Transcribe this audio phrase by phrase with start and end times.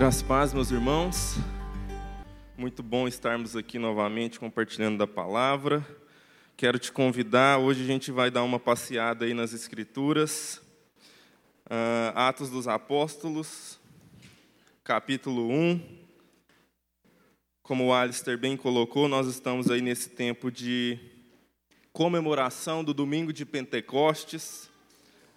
[0.00, 1.34] Graças paz, meus irmãos.
[2.56, 5.86] Muito bom estarmos aqui novamente compartilhando da palavra.
[6.56, 10.62] Quero te convidar, hoje a gente vai dar uma passeada aí nas Escrituras.
[11.66, 13.78] Uh, Atos dos Apóstolos,
[14.82, 15.78] capítulo 1.
[17.62, 20.98] Como o Alistair bem colocou, nós estamos aí nesse tempo de
[21.92, 24.70] comemoração do domingo de Pentecostes,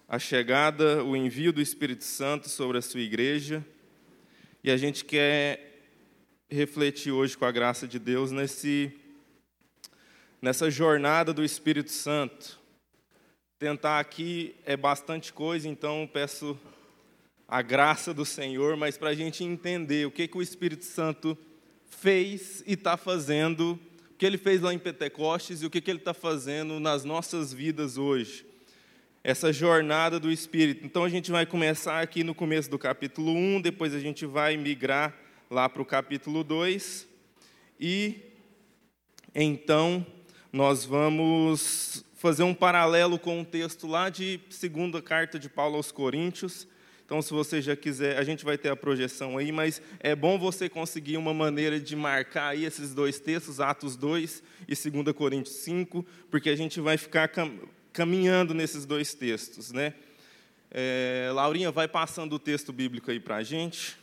[0.08, 3.62] a chegada, o envio do Espírito Santo sobre a sua igreja.
[4.64, 5.82] E a gente quer
[6.48, 8.90] refletir hoje, com a graça de Deus, nesse
[10.40, 12.58] nessa jornada do Espírito Santo.
[13.58, 16.58] Tentar aqui é bastante coisa, então peço
[17.46, 21.36] a graça do Senhor, mas para a gente entender o que, que o Espírito Santo
[21.86, 23.78] fez e está fazendo,
[24.12, 27.04] o que ele fez lá em Pentecostes e o que, que ele está fazendo nas
[27.04, 28.46] nossas vidas hoje.
[29.26, 30.84] Essa jornada do Espírito.
[30.84, 34.54] Então a gente vai começar aqui no começo do capítulo 1, depois a gente vai
[34.54, 35.14] migrar
[35.50, 37.08] lá para o capítulo 2
[37.80, 38.16] e
[39.34, 40.06] então
[40.52, 45.90] nós vamos fazer um paralelo com um texto lá de segunda carta de Paulo aos
[45.90, 46.68] Coríntios.
[47.06, 50.38] Então, se você já quiser, a gente vai ter a projeção aí, mas é bom
[50.38, 55.56] você conseguir uma maneira de marcar aí esses dois textos, Atos 2 e 2 Coríntios
[55.56, 57.28] 5, porque a gente vai ficar
[57.94, 59.94] caminhando nesses dois textos, né?
[60.68, 63.96] É, Laurinha, vai passando o texto bíblico aí para a gente.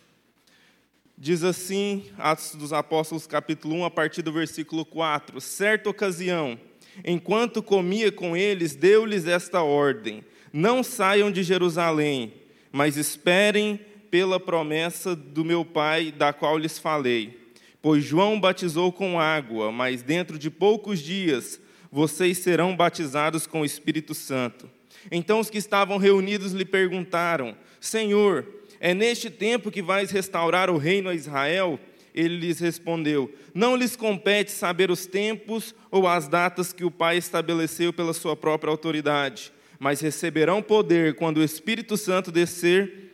[1.18, 6.58] Diz assim, Atos dos Apóstolos, capítulo 1, a partir do versículo 4: Certa ocasião,
[7.04, 12.34] enquanto comia com eles, deu-lhes esta ordem: Não saiam de Jerusalém,
[12.72, 13.78] mas esperem
[14.10, 17.38] pela promessa do meu Pai, da qual lhes falei.
[17.82, 21.60] Pois João batizou com água, mas dentro de poucos dias
[21.92, 24.70] vocês serão batizados com o Espírito Santo.
[25.12, 28.46] Então os que estavam reunidos lhe perguntaram: Senhor,
[28.80, 31.80] é neste tempo que vais restaurar o reino a Israel?
[32.14, 37.18] Ele lhes respondeu: Não lhes compete saber os tempos ou as datas que o Pai
[37.18, 43.11] estabeleceu pela sua própria autoridade, mas receberão poder quando o Espírito Santo descer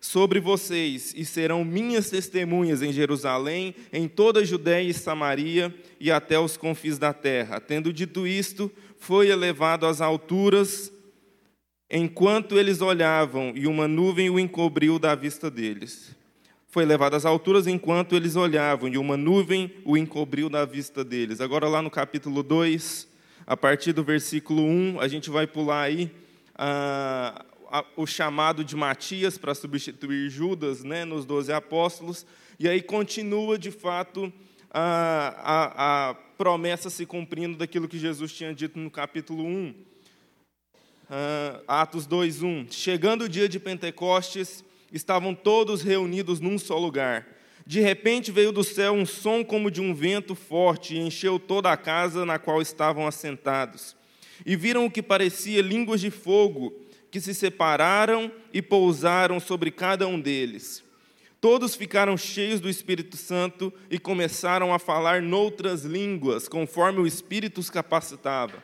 [0.00, 6.10] sobre vocês e serão minhas testemunhas em Jerusalém, em toda a Judéia e Samaria e
[6.10, 7.60] até os confins da terra.
[7.60, 10.92] Tendo dito isto, foi elevado às alturas
[11.90, 16.14] enquanto eles olhavam, e uma nuvem o encobriu da vista deles.
[16.66, 21.40] Foi levado às alturas enquanto eles olhavam, e uma nuvem o encobriu da vista deles.
[21.40, 23.08] Agora, lá no capítulo 2,
[23.46, 26.10] a partir do versículo 1, a gente vai pular aí
[26.54, 27.42] ah,
[27.96, 32.26] o chamado de Matias para substituir Judas né, nos doze apóstolos,
[32.58, 34.32] e aí continua, de fato,
[34.70, 39.88] a, a, a promessa se cumprindo daquilo que Jesus tinha dito no capítulo 1
[41.08, 42.70] uh, Atos 2:1.
[42.70, 47.26] Chegando o dia de Pentecostes, estavam todos reunidos num só lugar.
[47.66, 51.70] De repente veio do céu um som como de um vento forte e encheu toda
[51.70, 53.94] a casa na qual estavam assentados.
[54.46, 56.72] E viram o que parecia línguas de fogo,
[57.10, 60.84] que se separaram e pousaram sobre cada um deles.
[61.40, 67.60] Todos ficaram cheios do Espírito Santo e começaram a falar noutras línguas, conforme o Espírito
[67.60, 68.62] os capacitava.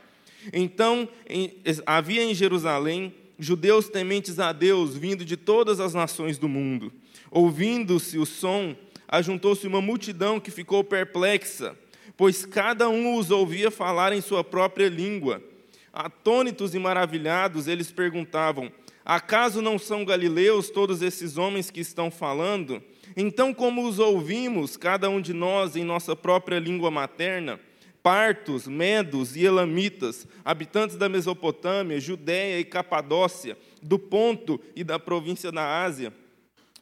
[0.52, 1.56] Então em,
[1.86, 6.92] havia em Jerusalém judeus tementes a Deus, vindo de todas as nações do mundo.
[7.30, 8.76] Ouvindo-se o som,
[9.08, 11.76] ajuntou-se uma multidão que ficou perplexa,
[12.16, 15.42] pois cada um os ouvia falar em sua própria língua.
[15.94, 18.70] Atônitos e maravilhados, eles perguntavam:
[19.04, 22.82] Acaso não são galileus todos esses homens que estão falando?
[23.16, 27.60] Então, como os ouvimos, cada um de nós em nossa própria língua materna?
[28.04, 35.50] partos, medos e elamitas, habitantes da Mesopotâmia, Judéia e Capadócia, do Ponto e da província
[35.50, 36.12] da Ásia,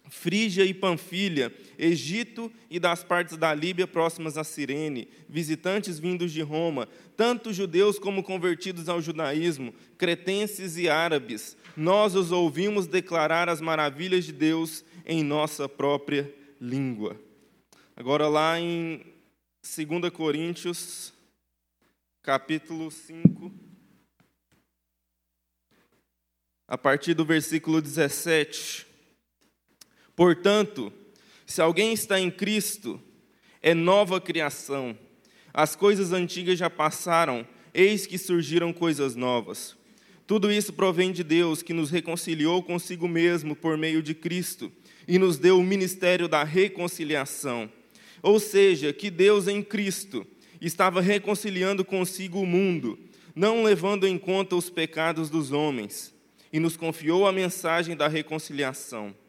[0.08, 6.42] Frígia e Panfilha, Egito e das partes da Líbia próximas a Cirene, visitantes vindos de
[6.42, 13.60] Roma, tanto judeus como convertidos ao judaísmo, cretenses e árabes, nós os ouvimos declarar as
[13.60, 17.18] maravilhas de Deus em nossa própria língua.
[17.96, 19.04] Agora, lá em
[19.62, 21.12] 2 Coríntios
[22.22, 23.52] capítulo 5,
[26.68, 28.91] a partir do versículo 17.
[30.22, 30.92] Portanto,
[31.44, 33.02] se alguém está em Cristo,
[33.60, 34.96] é nova criação.
[35.52, 39.76] As coisas antigas já passaram, eis que surgiram coisas novas.
[40.24, 44.70] Tudo isso provém de Deus, que nos reconciliou consigo mesmo por meio de Cristo
[45.08, 47.68] e nos deu o ministério da reconciliação.
[48.22, 50.24] Ou seja, que Deus em Cristo
[50.60, 52.96] estava reconciliando consigo o mundo,
[53.34, 56.14] não levando em conta os pecados dos homens,
[56.52, 59.20] e nos confiou a mensagem da reconciliação.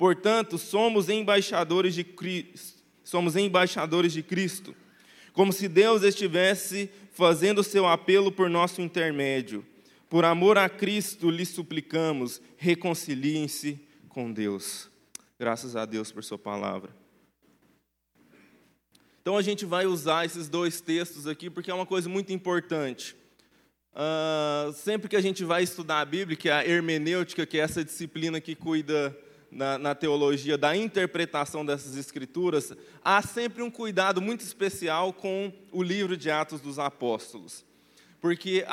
[0.00, 4.74] Portanto, somos embaixadores de Cristo, somos embaixadores de Cristo,
[5.30, 9.62] como se Deus estivesse fazendo seu apelo por nosso intermédio.
[10.08, 14.88] Por amor a Cristo, lhe suplicamos, reconciliem-se com Deus.
[15.38, 16.96] Graças a Deus por Sua palavra.
[19.20, 23.14] Então a gente vai usar esses dois textos aqui porque é uma coisa muito importante.
[23.92, 27.60] Uh, sempre que a gente vai estudar a Bíblia, que é a hermenêutica, que é
[27.60, 29.14] essa disciplina que cuida
[29.50, 32.72] na, na, teologia da interpretação dessas escrituras,
[33.04, 37.64] há sempre um cuidado muito especial com o livro de Atos dos Apóstolos.
[38.20, 38.64] Porque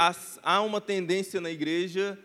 [0.44, 2.20] há uma tendência na igreja,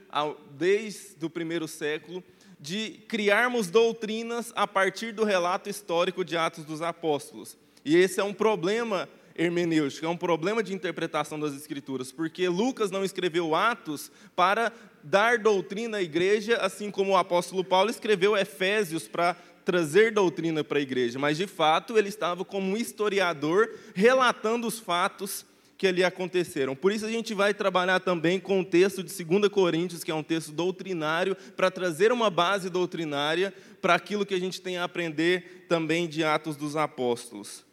[0.51, 2.23] desde o primeiro século,
[2.59, 7.57] de criarmos doutrinas a partir do relato histórico de Atos dos Apóstolos.
[7.85, 12.91] E esse é um problema hermenêutico, é um problema de interpretação das Escrituras, porque Lucas
[12.91, 19.09] não escreveu Atos para dar doutrina à igreja, assim como o apóstolo Paulo escreveu Efésios
[19.09, 24.67] para trazer doutrina para a igreja, mas de fato ele estava como um historiador relatando
[24.67, 25.47] os fatos
[25.83, 26.77] que ali aconteceram.
[26.77, 30.15] Por isso a gente vai trabalhar também com o texto de 2 Coríntios, que é
[30.15, 34.85] um texto doutrinário, para trazer uma base doutrinária para aquilo que a gente tem a
[34.85, 37.65] aprender também de Atos dos Apóstolos.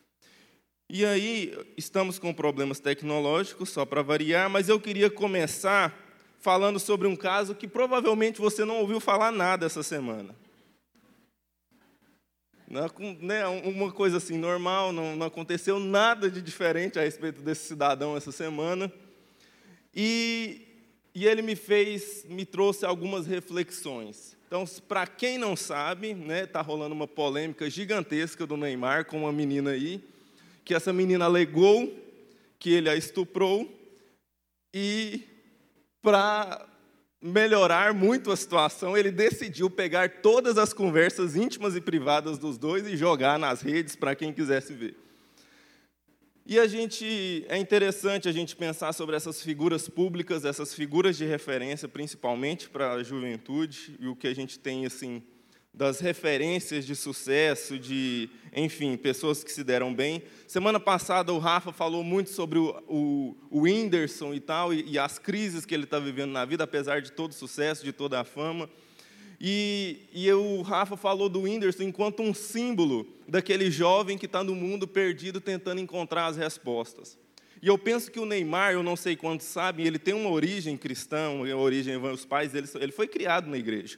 [0.92, 5.96] E aí, estamos com problemas tecnológicos, só para variar, mas eu queria começar
[6.40, 10.36] falando sobre um caso que provavelmente você não ouviu falar nada essa semana.
[12.68, 12.90] Não,
[13.22, 18.18] né, uma coisa assim normal, não, não, aconteceu nada de diferente a respeito desse cidadão
[18.18, 18.92] essa semana.
[19.96, 20.66] E,
[21.14, 24.36] e ele me fez, me trouxe algumas reflexões.
[24.48, 29.20] Então, para quem não sabe, está né, tá rolando uma polêmica gigantesca do Neymar com
[29.20, 30.04] uma menina aí
[30.70, 31.92] que essa menina alegou
[32.60, 33.68] que ele a estuprou
[34.72, 35.24] e
[36.00, 36.64] para
[37.20, 42.86] melhorar muito a situação, ele decidiu pegar todas as conversas íntimas e privadas dos dois
[42.86, 44.96] e jogar nas redes para quem quisesse ver.
[46.46, 51.26] E a gente é interessante a gente pensar sobre essas figuras públicas, essas figuras de
[51.26, 55.24] referência, principalmente para a juventude e o que a gente tem assim
[55.80, 60.22] das referências de sucesso, de, enfim, pessoas que se deram bem.
[60.46, 65.00] Semana passada o Rafa falou muito sobre o, o, o Whindersson e tal, e, e
[65.00, 68.20] as crises que ele está vivendo na vida, apesar de todo o sucesso, de toda
[68.20, 68.70] a fama.
[69.40, 74.54] E, e o Rafa falou do Whindersson enquanto um símbolo daquele jovem que está no
[74.54, 77.18] mundo perdido tentando encontrar as respostas.
[77.62, 80.76] E eu penso que o Neymar, eu não sei quantos sabem, ele tem uma origem
[80.76, 83.98] cristã, uma origem, os pais dele, ele foi criado na igreja.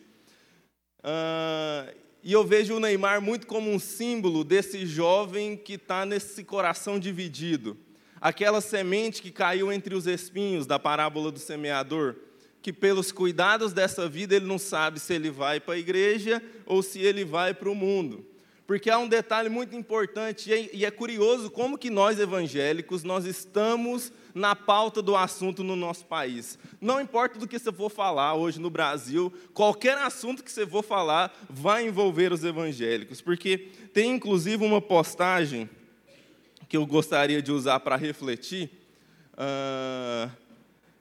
[1.03, 1.93] Uh,
[2.23, 6.99] e eu vejo o Neymar muito como um símbolo desse jovem que está nesse coração
[6.99, 7.75] dividido.
[8.19, 12.15] Aquela semente que caiu entre os espinhos da parábola do semeador,
[12.61, 16.83] que pelos cuidados dessa vida ele não sabe se ele vai para a igreja ou
[16.83, 18.23] se ele vai para o mundo.
[18.71, 23.25] Porque há um detalhe muito importante é, e é curioso como que nós evangélicos nós
[23.25, 26.57] estamos na pauta do assunto no nosso país.
[26.79, 30.83] Não importa do que você for falar hoje no Brasil, qualquer assunto que você for
[30.83, 33.57] falar vai envolver os evangélicos, porque
[33.93, 35.69] tem inclusive uma postagem
[36.69, 38.71] que eu gostaria de usar para refletir.
[39.33, 40.31] Uh,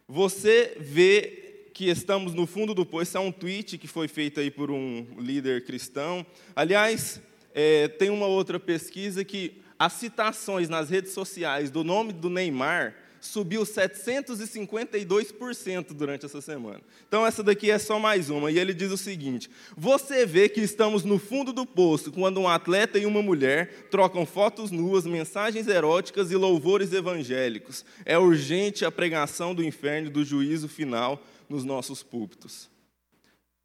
[0.09, 3.17] você vê que estamos no fundo do poço.
[3.17, 6.27] É um tweet que foi feito aí por um líder cristão.
[6.55, 7.23] Aliás,
[7.55, 12.95] é, tem uma outra pesquisa que as citações nas redes sociais do nome do Neymar
[13.21, 16.81] subiu 752% durante essa semana.
[17.07, 18.51] Então, essa daqui é só mais uma.
[18.51, 22.49] E ele diz o seguinte: Você vê que estamos no fundo do poço quando um
[22.49, 27.85] atleta e uma mulher trocam fotos nuas, mensagens eróticas e louvores evangélicos.
[28.05, 32.69] É urgente a pregação do inferno do juízo final nos nossos púlpitos.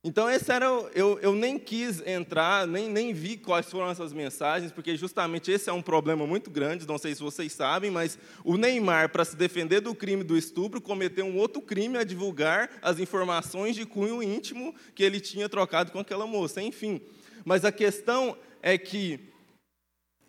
[0.08, 4.72] Então, esse era, eu, eu nem quis entrar, nem, nem vi quais foram essas mensagens,
[4.72, 8.56] porque justamente esse é um problema muito grande, não sei se vocês sabem, mas o
[8.56, 13.00] Neymar, para se defender do crime do estupro, cometeu um outro crime a divulgar as
[13.00, 17.02] informações de cunho íntimo que ele tinha trocado com aquela moça, enfim.
[17.44, 19.20] Mas a questão é que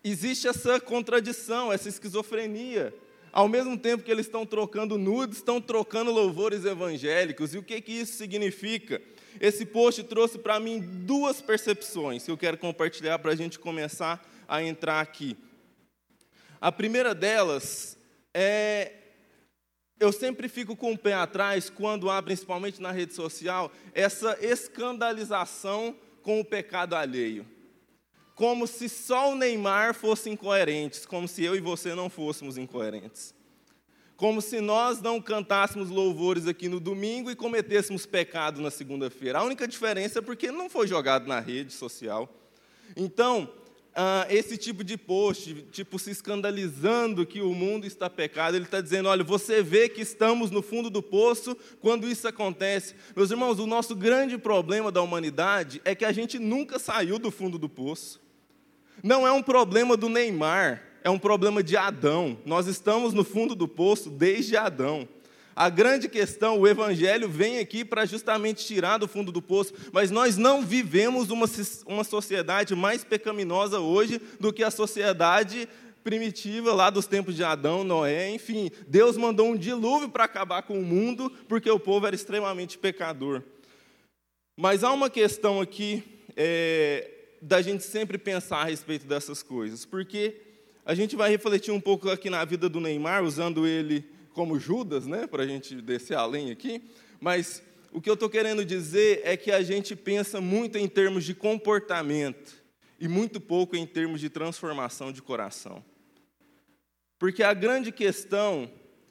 [0.02, 2.94] existe essa contradição, essa esquizofrenia.
[3.30, 7.52] Ao mesmo tempo que eles estão trocando nudes, estão trocando louvores evangélicos.
[7.52, 9.02] E o que, que isso significa?
[9.40, 14.24] Esse post trouxe para mim duas percepções que eu quero compartilhar para a gente começar
[14.48, 15.36] a entrar aqui.
[16.60, 17.98] A primeira delas
[18.32, 18.92] é.
[19.98, 25.96] Eu sempre fico com o pé atrás quando há, principalmente na rede social, essa escandalização
[26.22, 27.46] com o pecado alheio.
[28.34, 33.34] Como se só o Neymar fosse incoerente, como se eu e você não fôssemos incoerentes.
[34.16, 39.40] Como se nós não cantássemos louvores aqui no domingo e cometêssemos pecado na segunda-feira.
[39.40, 42.32] A única diferença é porque não foi jogado na rede social.
[42.96, 43.52] Então,
[43.94, 48.80] ah, esse tipo de post, tipo se escandalizando que o mundo está pecado, ele está
[48.80, 52.94] dizendo: olha, você vê que estamos no fundo do poço quando isso acontece.
[53.16, 57.30] Meus irmãos, o nosso grande problema da humanidade é que a gente nunca saiu do
[57.30, 58.20] fundo do poço.
[59.02, 62.36] Não é um problema do Neymar, é um problema de Adão.
[62.44, 65.08] Nós estamos no fundo do poço desde Adão.
[65.54, 70.10] A grande questão, o Evangelho vem aqui para justamente tirar do fundo do poço, mas
[70.10, 71.46] nós não vivemos uma,
[71.86, 75.68] uma sociedade mais pecaminosa hoje do que a sociedade
[76.02, 78.68] primitiva lá dos tempos de Adão, Noé, enfim.
[78.88, 83.44] Deus mandou um dilúvio para acabar com o mundo, porque o povo era extremamente pecador.
[84.56, 86.02] Mas há uma questão aqui
[86.36, 87.08] é,
[87.40, 90.45] da gente sempre pensar a respeito dessas coisas, porque
[90.86, 95.04] a gente vai refletir um pouco aqui na vida do Neymar, usando ele como Judas,
[95.04, 96.80] né, para a gente descer além aqui,
[97.20, 101.24] mas o que eu estou querendo dizer é que a gente pensa muito em termos
[101.24, 102.54] de comportamento
[103.00, 105.84] e muito pouco em termos de transformação de coração.
[107.18, 108.70] Porque a grande questão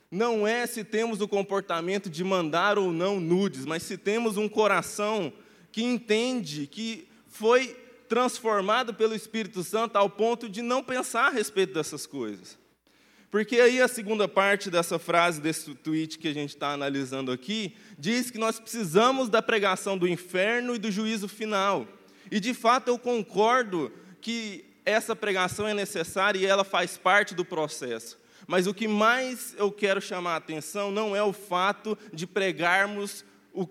[0.10, 4.48] não é se temos o comportamento de mandar ou não nudes, mas se temos um
[4.48, 5.34] coração
[5.74, 7.75] que entende que foi
[8.07, 12.57] transformado pelo Espírito Santo ao ponto de não pensar a respeito dessas coisas.
[13.31, 17.75] Porque aí a segunda parte dessa frase, desse tweet que a gente está analisando aqui,
[17.97, 21.88] diz que nós precisamos da pregação do inferno e do juízo final.
[22.31, 27.43] E de fato eu concordo que essa pregação é necessária e ela faz parte do
[27.43, 28.17] processo.
[28.47, 33.25] Mas o que mais eu quero chamar a atenção não é o fato de pregarmos
[33.51, 33.67] o,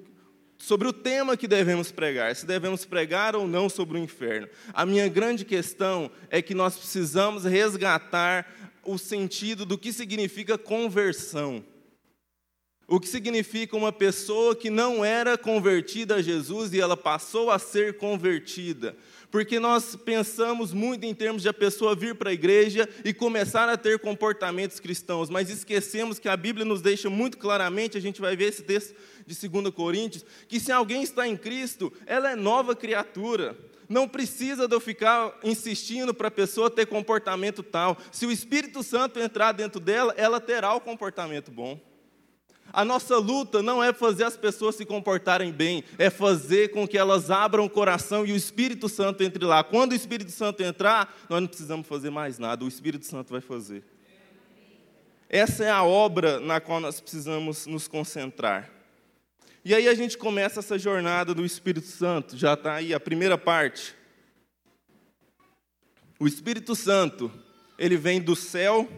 [0.58, 4.48] sobre o tema que devemos pregar, se devemos pregar ou não sobre o inferno.
[4.72, 8.46] A minha grande questão é que nós precisamos resgatar
[8.82, 11.64] o sentido do que significa conversão.
[12.86, 17.58] O que significa uma pessoa que não era convertida a Jesus e ela passou a
[17.58, 18.94] ser convertida.
[19.34, 23.68] Porque nós pensamos muito em termos de a pessoa vir para a igreja e começar
[23.68, 28.20] a ter comportamentos cristãos, mas esquecemos que a Bíblia nos deixa muito claramente, a gente
[28.20, 28.94] vai ver esse texto
[29.26, 33.58] de 2 Coríntios, que se alguém está em Cristo, ela é nova criatura.
[33.88, 37.98] Não precisa de eu ficar insistindo para a pessoa ter comportamento tal.
[38.12, 41.80] Se o Espírito Santo entrar dentro dela, ela terá o comportamento bom.
[42.74, 46.98] A nossa luta não é fazer as pessoas se comportarem bem, é fazer com que
[46.98, 49.62] elas abram o coração e o Espírito Santo entre lá.
[49.62, 53.40] Quando o Espírito Santo entrar, nós não precisamos fazer mais nada, o Espírito Santo vai
[53.40, 53.84] fazer.
[55.28, 58.68] Essa é a obra na qual nós precisamos nos concentrar.
[59.64, 63.38] E aí a gente começa essa jornada do Espírito Santo, já está aí a primeira
[63.38, 63.94] parte.
[66.18, 67.30] O Espírito Santo,
[67.78, 68.88] ele vem do céu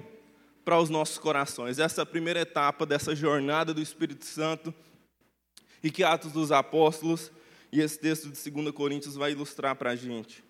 [0.67, 1.79] para os nossos corações.
[1.79, 4.75] Essa é a primeira etapa dessa jornada do Espírito Santo
[5.81, 7.31] e que Atos dos Apóstolos
[7.71, 10.43] e esse texto de 2 Coríntios vai ilustrar para a gente.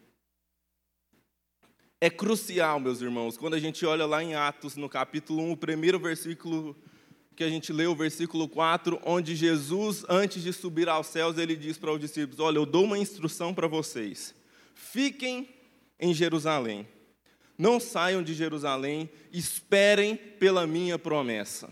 [2.00, 5.56] É crucial, meus irmãos, quando a gente olha lá em Atos, no capítulo 1, o
[5.56, 6.74] primeiro versículo
[7.36, 11.54] que a gente leu o versículo 4, onde Jesus, antes de subir aos céus, ele
[11.54, 14.34] diz para os discípulos: Olha, eu dou uma instrução para vocês.
[14.74, 15.50] Fiquem
[16.00, 16.88] em Jerusalém.
[17.58, 21.68] Não saiam de Jerusalém, esperem pela minha promessa.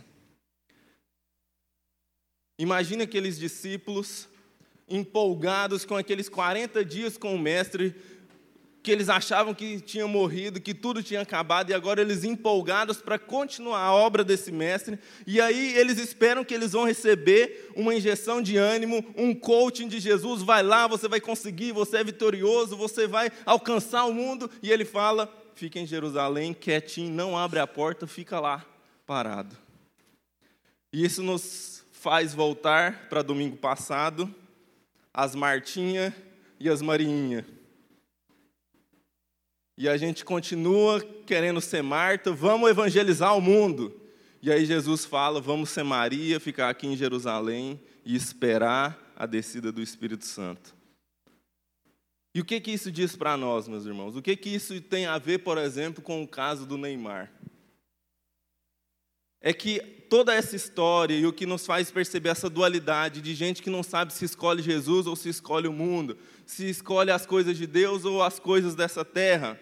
[2.58, 4.28] Imagine aqueles discípulos
[4.88, 7.94] empolgados com aqueles 40 dias com o Mestre,
[8.84, 13.18] que eles achavam que tinha morrido, que tudo tinha acabado, e agora eles empolgados para
[13.18, 18.42] continuar a obra desse mestre, e aí eles esperam que eles vão receber uma injeção
[18.42, 23.06] de ânimo, um coaching de Jesus, vai lá, você vai conseguir, você é vitorioso, você
[23.06, 28.06] vai alcançar o mundo, e ele fala: fica em Jerusalém, quietinho, não abre a porta,
[28.06, 28.64] fica lá,
[29.06, 29.56] parado.
[30.92, 34.32] E isso nos faz voltar para domingo passado,
[35.12, 36.14] as Martinha
[36.60, 37.46] e as Marinha.
[39.76, 44.00] E a gente continua querendo ser Marta, vamos evangelizar o mundo.
[44.40, 49.72] E aí Jesus fala: vamos ser Maria, ficar aqui em Jerusalém e esperar a descida
[49.72, 50.73] do Espírito Santo.
[52.34, 54.16] E o que que isso diz para nós, meus irmãos?
[54.16, 57.32] O que que isso tem a ver, por exemplo, com o caso do Neymar?
[59.40, 59.78] É que
[60.10, 63.84] toda essa história e o que nos faz perceber essa dualidade de gente que não
[63.84, 68.04] sabe se escolhe Jesus ou se escolhe o mundo, se escolhe as coisas de Deus
[68.04, 69.60] ou as coisas dessa terra,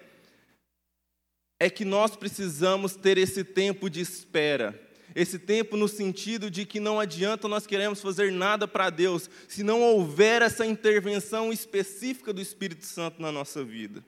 [1.60, 4.81] é que nós precisamos ter esse tempo de espera.
[5.14, 9.62] Esse tempo no sentido de que não adianta nós queremos fazer nada para Deus se
[9.62, 14.04] não houver essa intervenção específica do Espírito Santo na nossa vida.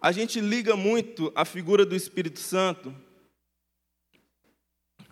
[0.00, 2.94] A gente liga muito a figura do Espírito Santo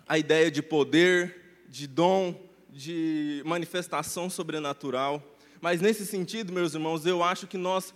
[0.07, 5.23] a ideia de poder, de dom, de manifestação sobrenatural.
[5.61, 7.93] Mas nesse sentido, meus irmãos, eu acho que nós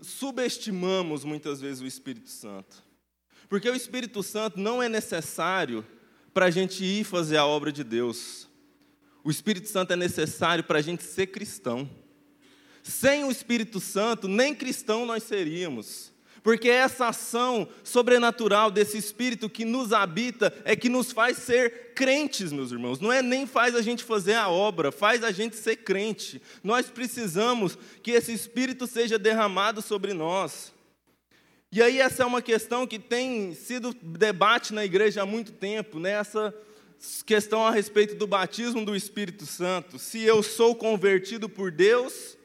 [0.00, 2.87] subestimamos muitas vezes o Espírito Santo.
[3.48, 5.84] Porque o Espírito Santo não é necessário
[6.34, 8.48] para a gente ir fazer a obra de Deus.
[9.24, 11.88] O Espírito Santo é necessário para a gente ser cristão.
[12.82, 16.12] Sem o Espírito Santo, nem cristão nós seríamos.
[16.42, 22.52] Porque essa ação sobrenatural desse Espírito que nos habita é que nos faz ser crentes,
[22.52, 23.00] meus irmãos.
[23.00, 26.40] Não é nem faz a gente fazer a obra, faz a gente ser crente.
[26.62, 30.72] Nós precisamos que esse Espírito seja derramado sobre nós.
[31.70, 35.98] E aí, essa é uma questão que tem sido debate na igreja há muito tempo,
[35.98, 36.14] né?
[37.26, 39.98] questão a respeito do batismo do Espírito Santo.
[39.98, 42.38] Se eu sou convertido por Deus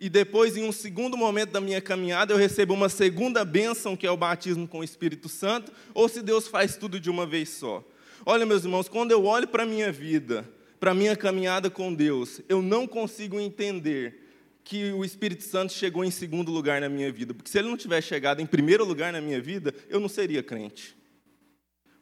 [0.00, 4.06] e depois, em um segundo momento da minha caminhada, eu recebo uma segunda bênção, que
[4.06, 7.50] é o batismo com o Espírito Santo, ou se Deus faz tudo de uma vez
[7.50, 7.84] só.
[8.24, 10.48] Olha, meus irmãos, quando eu olho para a minha vida,
[10.80, 14.25] para a minha caminhada com Deus, eu não consigo entender
[14.66, 17.76] que o Espírito Santo chegou em segundo lugar na minha vida, porque se ele não
[17.76, 20.96] tivesse chegado em primeiro lugar na minha vida, eu não seria crente.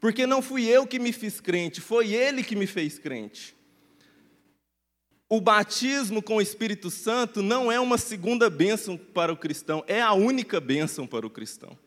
[0.01, 3.55] Porque não fui eu que me fiz crente, foi ele que me fez crente.
[5.29, 10.01] O batismo com o Espírito Santo não é uma segunda bênção para o cristão, é
[10.01, 11.79] a única bênção para o cristão.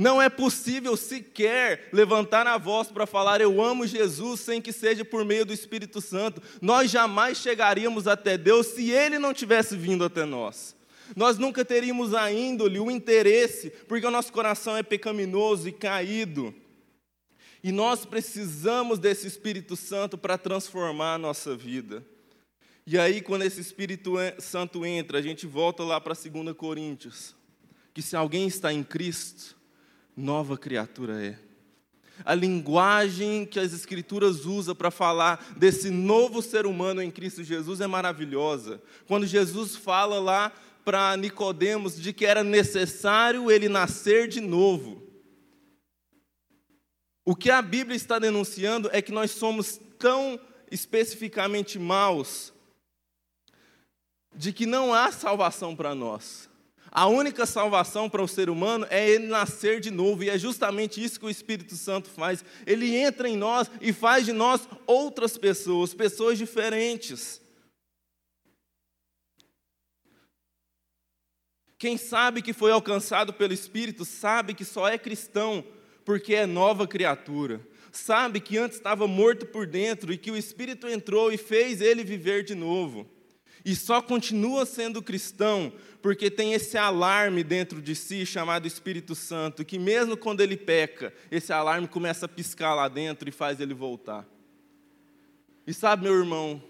[0.00, 5.04] Não é possível sequer levantar a voz para falar eu amo Jesus sem que seja
[5.04, 6.40] por meio do Espírito Santo.
[6.58, 10.74] Nós jamais chegaríamos até Deus se ele não tivesse vindo até nós.
[11.14, 16.54] Nós nunca teríamos a índole, o interesse, porque o nosso coração é pecaminoso e caído.
[17.62, 22.02] E nós precisamos desse Espírito Santo para transformar a nossa vida.
[22.86, 27.36] E aí, quando esse Espírito Santo entra, a gente volta lá para 2 Coríntios,
[27.92, 29.59] que se alguém está em Cristo,
[30.20, 31.38] nova criatura é.
[32.24, 37.80] A linguagem que as Escrituras usam para falar desse novo ser humano em Cristo Jesus
[37.80, 38.82] é maravilhosa.
[39.06, 40.52] Quando Jesus fala lá
[40.84, 45.02] para Nicodemos de que era necessário ele nascer de novo.
[47.24, 50.38] O que a Bíblia está denunciando é que nós somos tão
[50.70, 52.52] especificamente maus
[54.34, 56.49] de que não há salvação para nós.
[56.92, 61.02] A única salvação para o ser humano é ele nascer de novo, e é justamente
[61.02, 62.44] isso que o Espírito Santo faz.
[62.66, 67.40] Ele entra em nós e faz de nós outras pessoas, pessoas diferentes.
[71.78, 75.64] Quem sabe que foi alcançado pelo Espírito, sabe que só é cristão
[76.04, 77.66] porque é nova criatura.
[77.92, 82.04] Sabe que antes estava morto por dentro e que o Espírito entrou e fez ele
[82.04, 83.08] viver de novo.
[83.64, 89.64] E só continua sendo cristão porque tem esse alarme dentro de si chamado Espírito Santo,
[89.64, 93.74] que mesmo quando ele peca, esse alarme começa a piscar lá dentro e faz ele
[93.74, 94.26] voltar.
[95.66, 96.62] E sabe, meu irmão,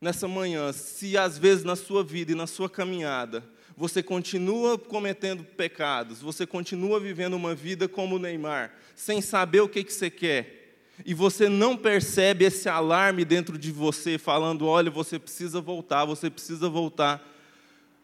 [0.00, 3.44] nessa manhã, se às vezes na sua vida e na sua caminhada,
[3.76, 9.84] você continua cometendo pecados, você continua vivendo uma vida como Neymar, sem saber o que,
[9.84, 10.65] que você quer,
[11.04, 16.30] e você não percebe esse alarme dentro de você, falando: olha, você precisa voltar, você
[16.30, 17.22] precisa voltar,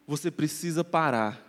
[0.05, 1.43] você precisa parar,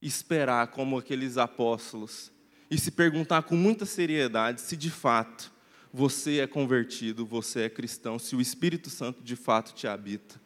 [0.00, 2.32] esperar como aqueles apóstolos,
[2.70, 5.52] e se perguntar com muita seriedade se de fato
[5.92, 10.40] você é convertido, você é cristão, se o Espírito Santo de fato te habita.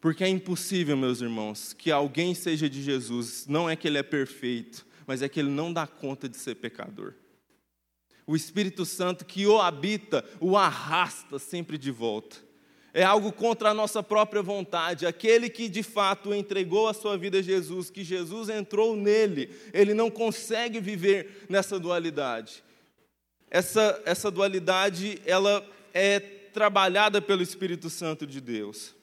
[0.00, 4.02] Porque é impossível, meus irmãos, que alguém seja de Jesus, não é que ele é
[4.02, 7.14] perfeito, mas é que ele não dá conta de ser pecador
[8.28, 12.36] o Espírito Santo que o habita, o arrasta sempre de volta.
[12.92, 15.06] É algo contra a nossa própria vontade.
[15.06, 19.94] Aquele que de fato entregou a sua vida a Jesus, que Jesus entrou nele, ele
[19.94, 22.62] não consegue viver nessa dualidade.
[23.50, 28.94] Essa, essa dualidade, ela é trabalhada pelo Espírito Santo de Deus.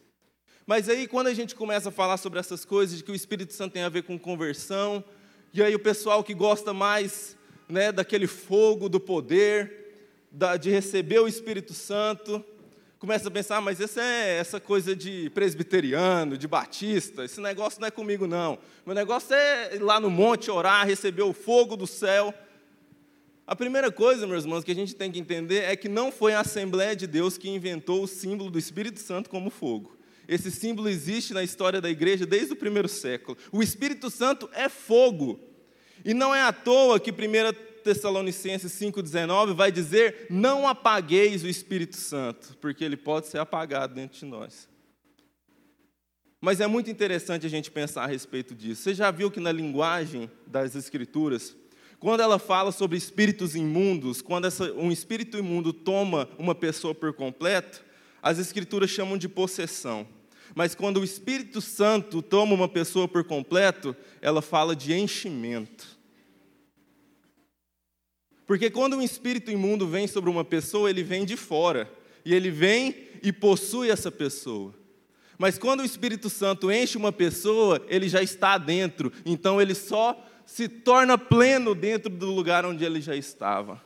[0.68, 3.54] Mas aí, quando a gente começa a falar sobre essas coisas, de que o Espírito
[3.54, 5.04] Santo tem a ver com conversão,
[5.52, 7.36] e aí o pessoal que gosta mais
[7.68, 9.86] né, daquele fogo do poder,
[10.32, 12.44] da, de receber o Espírito Santo,
[13.00, 17.80] começa a pensar, ah, mas essa é essa coisa de presbiteriano, de batista, esse negócio
[17.80, 18.58] não é comigo não.
[18.86, 22.34] Meu negócio é ir lá no monte orar, receber o fogo do céu.
[23.48, 26.34] A primeira coisa, meus irmãos, que a gente tem que entender é que não foi
[26.34, 29.96] a Assembleia de Deus que inventou o símbolo do Espírito Santo como fogo.
[30.28, 33.38] Esse símbolo existe na história da igreja desde o primeiro século.
[33.52, 35.40] O Espírito Santo é fogo.
[36.06, 37.16] E não é à toa que 1
[37.84, 44.20] Tessalonicenses 5,19 vai dizer: Não apagueis o Espírito Santo, porque ele pode ser apagado dentro
[44.20, 44.70] de nós.
[46.40, 48.84] Mas é muito interessante a gente pensar a respeito disso.
[48.84, 51.56] Você já viu que na linguagem das Escrituras,
[52.00, 57.14] Quando ela fala sobre espíritos imundos, quando essa, um espírito imundo toma uma pessoa por
[57.14, 57.84] completo,
[58.22, 60.06] as escrituras chamam de possessão.
[60.54, 65.95] Mas quando o Espírito Santo toma uma pessoa por completo, ela fala de enchimento.
[68.46, 71.92] Porque quando um espírito imundo vem sobre uma pessoa, ele vem de fora.
[72.24, 74.74] E ele vem e possui essa pessoa.
[75.38, 79.12] Mas quando o Espírito Santo enche uma pessoa, ele já está dentro.
[79.26, 83.82] Então ele só se torna pleno dentro do lugar onde ele já estava.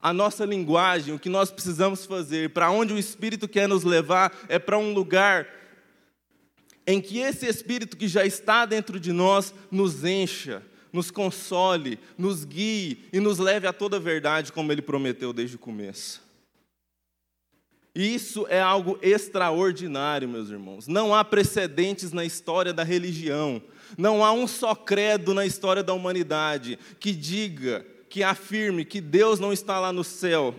[0.00, 4.32] A nossa linguagem, o que nós precisamos fazer, para onde o Espírito quer nos levar,
[4.48, 5.48] é para um lugar
[6.86, 10.62] em que esse Espírito que já está dentro de nós nos encha,
[10.96, 15.56] nos console, nos guie e nos leve a toda a verdade, como ele prometeu desde
[15.56, 16.22] o começo.
[17.94, 20.88] E isso é algo extraordinário, meus irmãos.
[20.88, 23.62] Não há precedentes na história da religião,
[23.96, 29.38] não há um só credo na história da humanidade que diga, que afirme que Deus
[29.38, 30.54] não está lá no céu,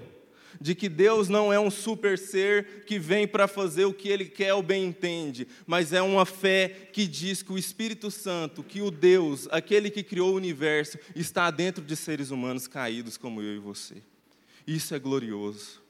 [0.59, 4.25] de que Deus não é um super ser que vem para fazer o que ele
[4.25, 8.81] quer ou bem entende, mas é uma fé que diz que o Espírito Santo, que
[8.81, 13.55] o Deus, aquele que criou o universo, está dentro de seres humanos caídos como eu
[13.55, 13.95] e você.
[14.65, 15.81] Isso é glorioso.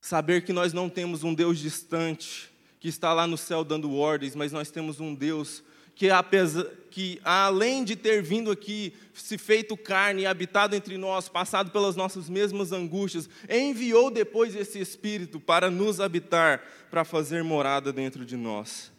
[0.00, 2.50] Saber que nós não temos um Deus distante,
[2.80, 5.62] que está lá no céu dando ordens, mas nós temos um Deus
[5.94, 11.70] que, apesar, que além de ter vindo aqui, se feito carne habitado entre nós, passado
[11.70, 18.24] pelas nossas mesmas angústias, enviou depois esse Espírito para nos habitar, para fazer morada dentro
[18.24, 18.90] de nós.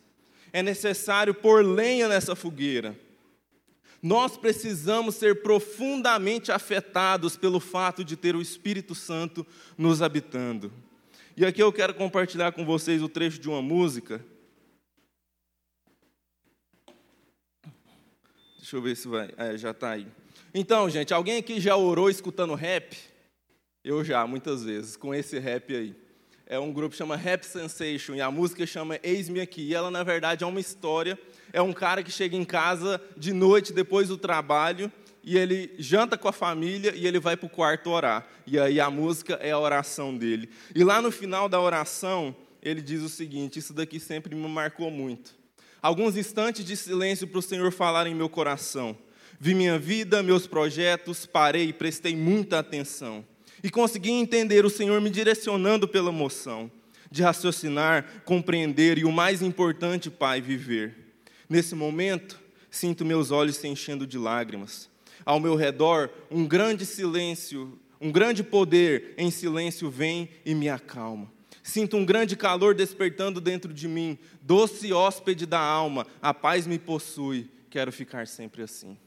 [0.52, 2.98] É necessário pôr lenha nessa fogueira.
[4.02, 9.46] Nós precisamos ser profundamente afetados pelo fato de ter o Espírito Santo
[9.78, 10.72] nos habitando.
[11.36, 14.24] E aqui eu quero compartilhar com vocês o trecho de uma música
[18.70, 19.32] Deixa eu ver se vai.
[19.36, 20.06] É, já está aí.
[20.54, 22.96] Então, gente, alguém aqui já orou escutando rap?
[23.84, 25.96] Eu já, muitas vezes, com esse rap aí.
[26.46, 29.64] É um grupo que chama Rap Sensation e a música chama Eis-me Aqui.
[29.64, 31.18] E ela, na verdade, é uma história.
[31.52, 34.92] É um cara que chega em casa de noite, depois do trabalho,
[35.24, 38.28] e ele janta com a família e ele vai para o quarto orar.
[38.46, 40.48] E aí a música é a oração dele.
[40.76, 44.92] E lá no final da oração, ele diz o seguinte: Isso daqui sempre me marcou
[44.92, 45.39] muito.
[45.82, 48.98] Alguns instantes de silêncio para o Senhor falar em meu coração.
[49.40, 53.26] Vi minha vida, meus projetos, parei e prestei muita atenção.
[53.64, 56.70] E consegui entender o Senhor me direcionando pela emoção,
[57.10, 60.96] de raciocinar, compreender e, o mais importante, Pai, viver.
[61.48, 62.40] Nesse momento,
[62.70, 64.90] sinto meus olhos se enchendo de lágrimas.
[65.26, 71.32] Ao meu redor, um grande silêncio, um grande poder em silêncio vem e me acalma.
[71.70, 76.80] Sinto um grande calor despertando dentro de mim, doce hóspede da alma, a paz me
[76.80, 78.98] possui, quero ficar sempre assim.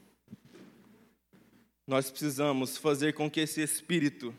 [1.85, 4.33] Nós precisamos fazer com que esse espírito,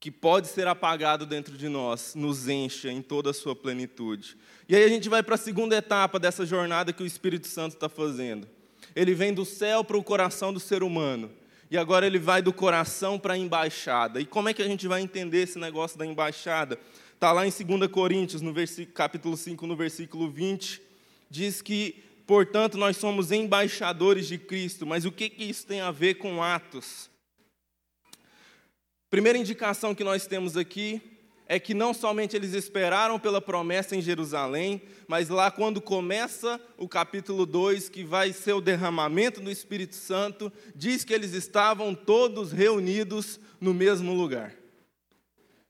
[0.00, 4.38] que pode ser apagado dentro de nós, nos encha em toda a sua plenitude.
[4.66, 7.74] E aí a gente vai para a segunda etapa dessa jornada que o Espírito Santo
[7.74, 8.48] está fazendo.
[8.96, 11.30] Ele vem do céu para o coração do ser humano.
[11.74, 14.20] E agora ele vai do coração para a embaixada.
[14.20, 16.78] E como é que a gente vai entender esse negócio da embaixada?
[17.12, 18.54] Está lá em 2 Coríntios, no
[18.94, 20.80] capítulo 5, no versículo 20,
[21.28, 24.86] diz que, portanto, nós somos embaixadores de Cristo.
[24.86, 27.10] Mas o que, que isso tem a ver com Atos?
[29.10, 31.02] Primeira indicação que nós temos aqui
[31.46, 36.88] é que não somente eles esperaram pela promessa em Jerusalém, mas lá quando começa o
[36.88, 42.50] capítulo 2, que vai ser o derramamento do Espírito Santo, diz que eles estavam todos
[42.50, 44.54] reunidos no mesmo lugar.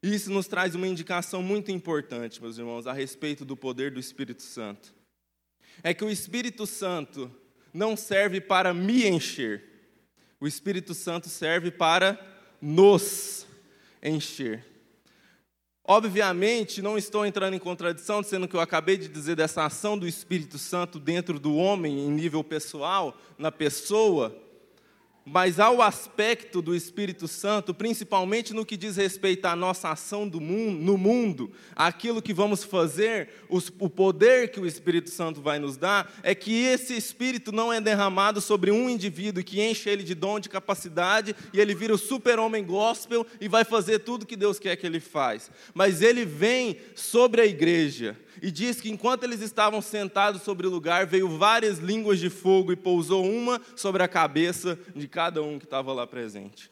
[0.01, 4.43] Isso nos traz uma indicação muito importante, meus irmãos, a respeito do poder do Espírito
[4.43, 4.95] Santo.
[5.83, 7.35] É que o Espírito Santo
[7.73, 9.65] não serve para me encher,
[10.39, 12.21] o Espírito Santo serve para
[12.61, 13.47] nos
[14.03, 14.74] encher.
[15.87, 20.09] Obviamente, não estou entrando em contradição, sendo que eu acabei de dizer dessa ação do
[20.09, 24.35] Espírito Santo dentro do homem, em nível pessoal, na pessoa,
[25.25, 30.79] mas ao aspecto do Espírito Santo, principalmente no que diz respeito à nossa ação mundo,
[30.83, 35.79] no mundo, aquilo que vamos fazer, os, o poder que o Espírito Santo vai nos
[35.79, 40.15] dar, é que esse Espírito não é derramado sobre um indivíduo que enche ele de
[40.15, 44.59] dom, de capacidade, e ele vira o super-homem gospel e vai fazer tudo que Deus
[44.59, 45.51] quer que ele faz.
[45.73, 50.71] Mas ele vem sobre a igreja, e diz que enquanto eles estavam sentados sobre o
[50.71, 55.59] lugar, veio várias línguas de fogo e pousou uma sobre a cabeça de cada um
[55.59, 56.71] que estava lá presente.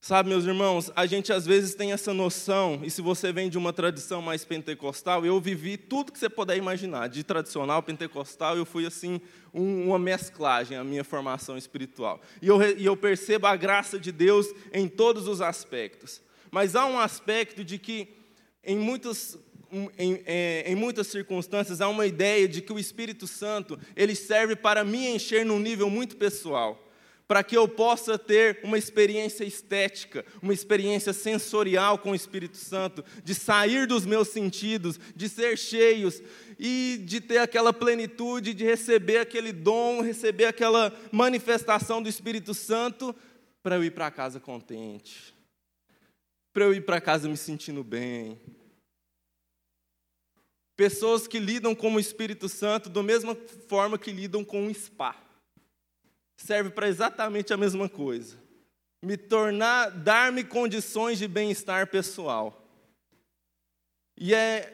[0.00, 3.58] Sabe, meus irmãos, a gente às vezes tem essa noção, e se você vem de
[3.58, 8.64] uma tradição mais pentecostal, eu vivi tudo que você puder imaginar, de tradicional, pentecostal, eu
[8.64, 9.20] fui assim,
[9.52, 12.20] um, uma mesclagem, a minha formação espiritual.
[12.40, 16.22] E eu, e eu percebo a graça de Deus em todos os aspectos.
[16.48, 18.14] Mas há um aspecto de que,
[18.64, 19.36] em muitas,
[19.98, 24.54] em, é, em, muitas circunstâncias, há uma ideia de que o Espírito Santo ele serve
[24.54, 26.92] para me encher num nível muito pessoal
[27.32, 33.02] para que eu possa ter uma experiência estética, uma experiência sensorial com o Espírito Santo,
[33.24, 36.22] de sair dos meus sentidos, de ser cheios
[36.58, 43.16] e de ter aquela plenitude, de receber aquele dom, receber aquela manifestação do Espírito Santo,
[43.62, 45.34] para eu ir para casa contente,
[46.52, 48.38] para eu ir para casa me sentindo bem.
[50.76, 53.34] Pessoas que lidam com o Espírito Santo da mesma
[53.68, 55.22] forma que lidam com um spa
[56.42, 58.36] serve para exatamente a mesma coisa.
[59.02, 62.58] Me tornar, dar-me condições de bem-estar pessoal.
[64.18, 64.72] E é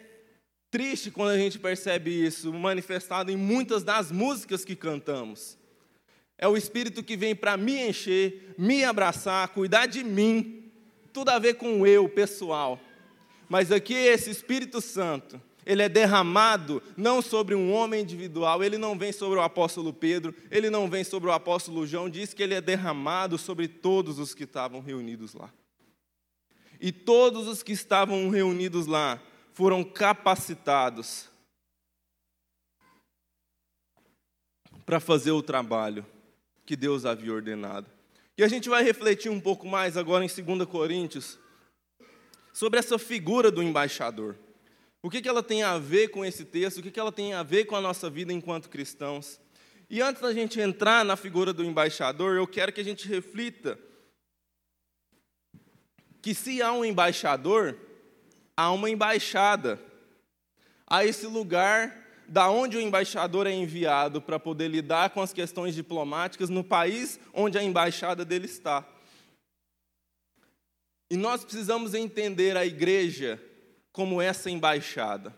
[0.71, 5.57] triste quando a gente percebe isso manifestado em muitas das músicas que cantamos.
[6.37, 10.71] É o Espírito que vem para me encher, me abraçar, cuidar de mim,
[11.13, 12.79] tudo a ver com o eu pessoal.
[13.49, 18.99] Mas aqui esse Espírito Santo, ele é derramado não sobre um homem individual, ele não
[18.99, 22.55] vem sobre o apóstolo Pedro, ele não vem sobre o apóstolo João, diz que ele
[22.55, 25.53] é derramado sobre todos os que estavam reunidos lá.
[26.81, 29.21] E todos os que estavam reunidos lá
[29.53, 31.29] foram capacitados
[34.87, 36.07] para fazer o trabalho
[36.65, 37.87] que Deus havia ordenado.
[38.39, 41.39] E a gente vai refletir um pouco mais agora em 2 Coríntios
[42.55, 44.35] sobre essa figura do embaixador.
[45.09, 46.81] O que, que ela tem a ver com esse texto?
[46.81, 49.41] O que, que ela tem a ver com a nossa vida enquanto cristãos?
[49.89, 53.79] E antes da gente entrar na figura do embaixador, eu quero que a gente reflita
[56.21, 57.75] que se há um embaixador,
[58.55, 59.81] há uma embaixada.
[60.87, 65.75] Há esse lugar da onde o embaixador é enviado para poder lidar com as questões
[65.75, 68.87] diplomáticas no país onde a embaixada dele está.
[71.11, 73.43] E nós precisamos entender a igreja
[73.93, 75.35] como essa embaixada.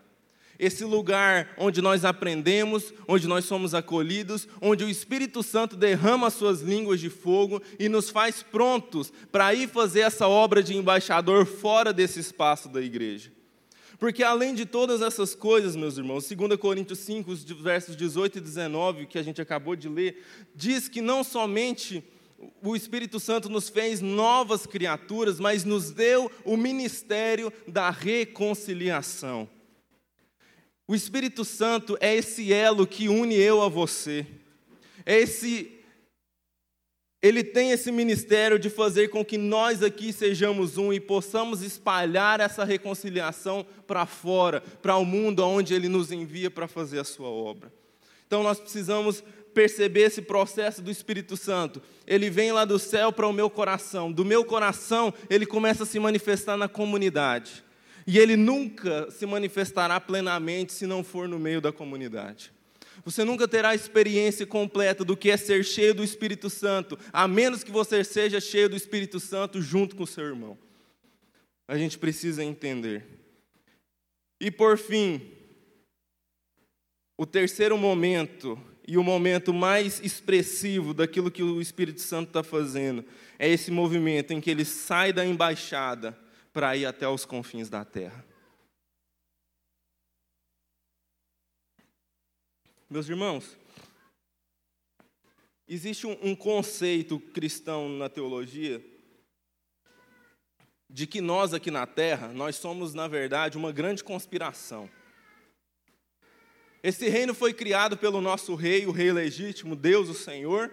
[0.59, 6.61] Esse lugar onde nós aprendemos, onde nós somos acolhidos, onde o Espírito Santo derrama suas
[6.61, 11.91] línguas de fogo e nos faz prontos para ir fazer essa obra de embaixador fora
[11.91, 13.31] desse espaço da igreja.
[14.01, 19.05] Porque além de todas essas coisas, meus irmãos, 2 Coríntios 5, versos 18 e 19,
[19.05, 20.23] que a gente acabou de ler,
[20.55, 22.03] diz que não somente
[22.61, 29.49] o Espírito Santo nos fez novas criaturas, mas nos deu o ministério da reconciliação.
[30.87, 34.25] O Espírito Santo é esse elo que une eu a você.
[35.05, 35.77] É esse
[37.21, 42.39] ele tem esse ministério de fazer com que nós aqui sejamos um e possamos espalhar
[42.39, 47.27] essa reconciliação para fora, para o mundo onde ele nos envia para fazer a sua
[47.27, 47.71] obra.
[48.25, 51.81] Então nós precisamos perceber esse processo do Espírito Santo.
[52.07, 54.11] Ele vem lá do céu para o meu coração.
[54.11, 57.63] Do meu coração, ele começa a se manifestar na comunidade.
[58.05, 62.51] E ele nunca se manifestará plenamente se não for no meio da comunidade.
[63.03, 67.27] Você nunca terá a experiência completa do que é ser cheio do Espírito Santo, a
[67.27, 70.57] menos que você seja cheio do Espírito Santo junto com o seu irmão.
[71.67, 73.05] A gente precisa entender.
[74.39, 75.31] E por fim,
[77.17, 83.05] o terceiro momento e o momento mais expressivo daquilo que o Espírito Santo está fazendo
[83.37, 86.17] é esse movimento em que ele sai da embaixada
[86.53, 88.25] para ir até os confins da terra.
[92.89, 93.57] Meus irmãos,
[95.67, 98.83] existe um, conceito cristão na teologia
[100.89, 104.89] de que nós aqui na terra, nós somos, na verdade, uma grande conspiração.
[106.83, 110.71] Esse reino foi criado pelo nosso rei, o rei legítimo, Deus, o Senhor,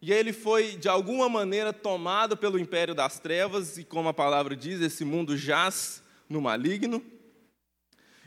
[0.00, 4.56] e ele foi, de alguma maneira, tomado pelo império das trevas, e como a palavra
[4.56, 7.02] diz, esse mundo jaz no maligno.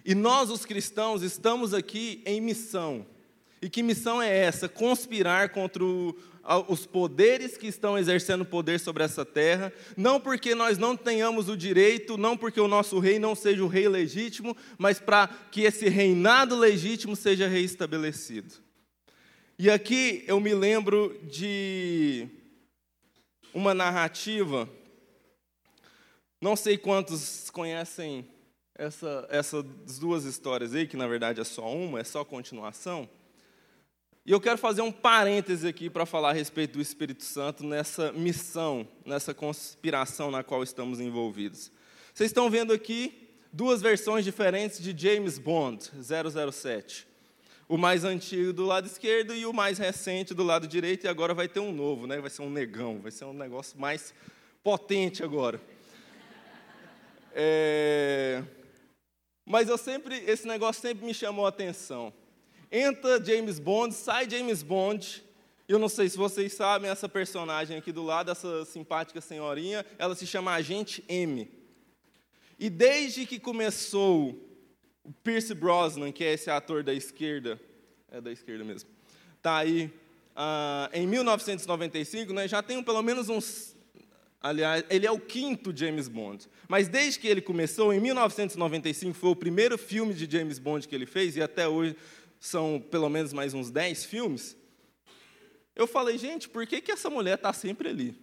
[0.03, 3.05] E nós, os cristãos, estamos aqui em missão.
[3.61, 4.67] E que missão é essa?
[4.67, 6.15] Conspirar contra o,
[6.67, 11.56] os poderes que estão exercendo poder sobre essa terra, não porque nós não tenhamos o
[11.56, 15.88] direito, não porque o nosso rei não seja o rei legítimo, mas para que esse
[15.88, 18.56] reinado legítimo seja reestabelecido.
[19.58, 22.27] E aqui eu me lembro de
[23.54, 24.67] uma narrativa,
[26.41, 28.27] não sei quantos conhecem
[28.73, 29.63] essa, essas
[29.99, 33.08] duas histórias aí, que na verdade é só uma, é só continuação
[34.23, 38.12] E eu quero fazer um parêntese aqui para falar a respeito do Espírito Santo nessa
[38.12, 41.71] missão, nessa conspiração na qual estamos envolvidos.
[42.13, 47.07] Vocês estão vendo aqui duas versões diferentes de James Bond 007.
[47.67, 51.34] O mais antigo do lado esquerdo e o mais recente do lado direito, e agora
[51.34, 52.19] vai ter um novo, né?
[52.19, 54.13] Vai ser um negão, vai ser um negócio mais
[54.63, 55.60] potente agora.
[57.34, 58.43] É...
[59.47, 62.13] Mas eu sempre, esse negócio sempre me chamou a atenção
[62.71, 65.23] entra James Bond, sai James Bond.
[65.67, 70.15] Eu não sei se vocês sabem, essa personagem aqui do lado, essa simpática senhorinha, ela
[70.15, 71.49] se chama Agente M.
[72.57, 74.38] E desde que começou
[75.03, 77.60] o Pierce Brosnan, que é esse ator da esquerda,
[78.12, 78.89] é da esquerda mesmo,
[79.41, 79.91] tá aí
[80.36, 83.75] uh, em 1995, né, já tem pelo menos uns.
[84.43, 86.47] Aliás, ele é o quinto James Bond.
[86.67, 90.95] Mas desde que ele começou, em 1995, foi o primeiro filme de James Bond que
[90.95, 91.95] ele fez, e até hoje
[92.41, 94.58] são pelo menos mais uns 10 filmes,
[95.75, 98.19] eu falei, gente, por que, que essa mulher está sempre ali?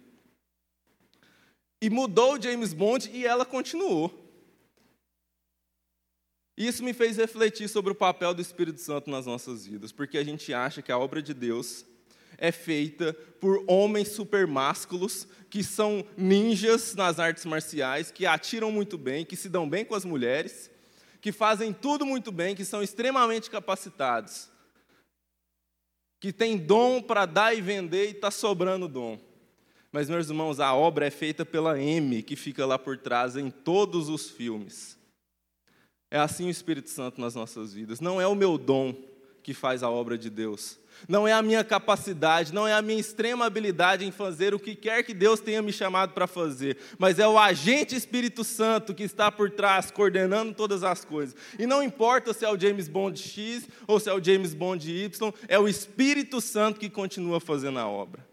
[1.81, 4.27] E mudou o James Bond e ela continuou.
[6.57, 10.23] Isso me fez refletir sobre o papel do Espírito Santo nas nossas vidas, porque a
[10.23, 11.85] gente acha que a obra de Deus
[12.37, 19.25] é feita por homens supermásculos que são ninjas nas artes marciais, que atiram muito bem,
[19.25, 20.69] que se dão bem com as mulheres,
[21.21, 24.49] que fazem tudo muito bem, que são extremamente capacitados,
[26.19, 29.19] que têm dom para dar e vender e está sobrando dom.
[29.91, 33.49] Mas, meus irmãos, a obra é feita pela M, que fica lá por trás em
[33.49, 34.97] todos os filmes.
[36.11, 37.99] É assim o Espírito Santo nas nossas vidas.
[37.99, 38.93] Não é o meu dom
[39.41, 42.99] que faz a obra de Deus, não é a minha capacidade, não é a minha
[42.99, 47.19] extrema habilidade em fazer o que quer que Deus tenha me chamado para fazer, mas
[47.19, 51.35] é o agente Espírito Santo que está por trás, coordenando todas as coisas.
[51.57, 54.89] E não importa se é o James Bond X ou se é o James Bond
[54.89, 58.28] Y, é o Espírito Santo que continua fazendo a obra.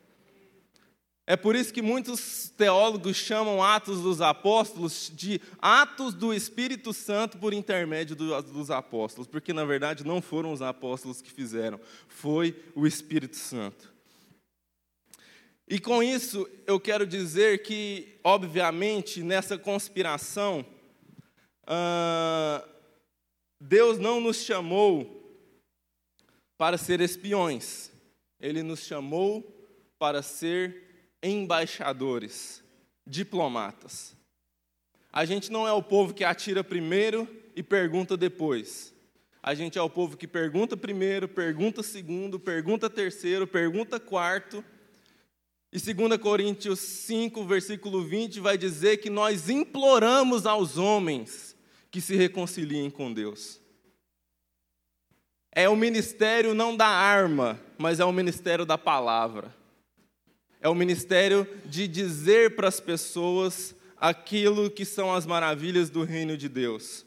[1.29, 7.37] É por isso que muitos teólogos chamam Atos dos Apóstolos de Atos do Espírito Santo
[7.37, 12.87] por intermédio dos apóstolos, porque na verdade não foram os apóstolos que fizeram, foi o
[12.87, 13.93] Espírito Santo.
[15.67, 20.65] E com isso eu quero dizer que, obviamente, nessa conspiração,
[21.65, 22.65] uh,
[23.61, 25.41] Deus não nos chamou
[26.57, 27.91] para ser espiões,
[28.39, 29.43] Ele nos chamou
[29.99, 30.86] para ser
[31.23, 32.63] embaixadores,
[33.07, 34.17] diplomatas.
[35.13, 38.95] A gente não é o povo que atira primeiro e pergunta depois.
[39.43, 44.65] A gente é o povo que pergunta primeiro, pergunta segundo, pergunta terceiro, pergunta quarto.
[45.73, 51.57] E 2 Coríntios 5, versículo 20, vai dizer que nós imploramos aos homens
[51.91, 53.61] que se reconciliem com Deus.
[55.53, 59.55] É o ministério não da arma, mas é o ministério da palavra.
[60.61, 66.37] É o ministério de dizer para as pessoas aquilo que são as maravilhas do reino
[66.37, 67.05] de Deus.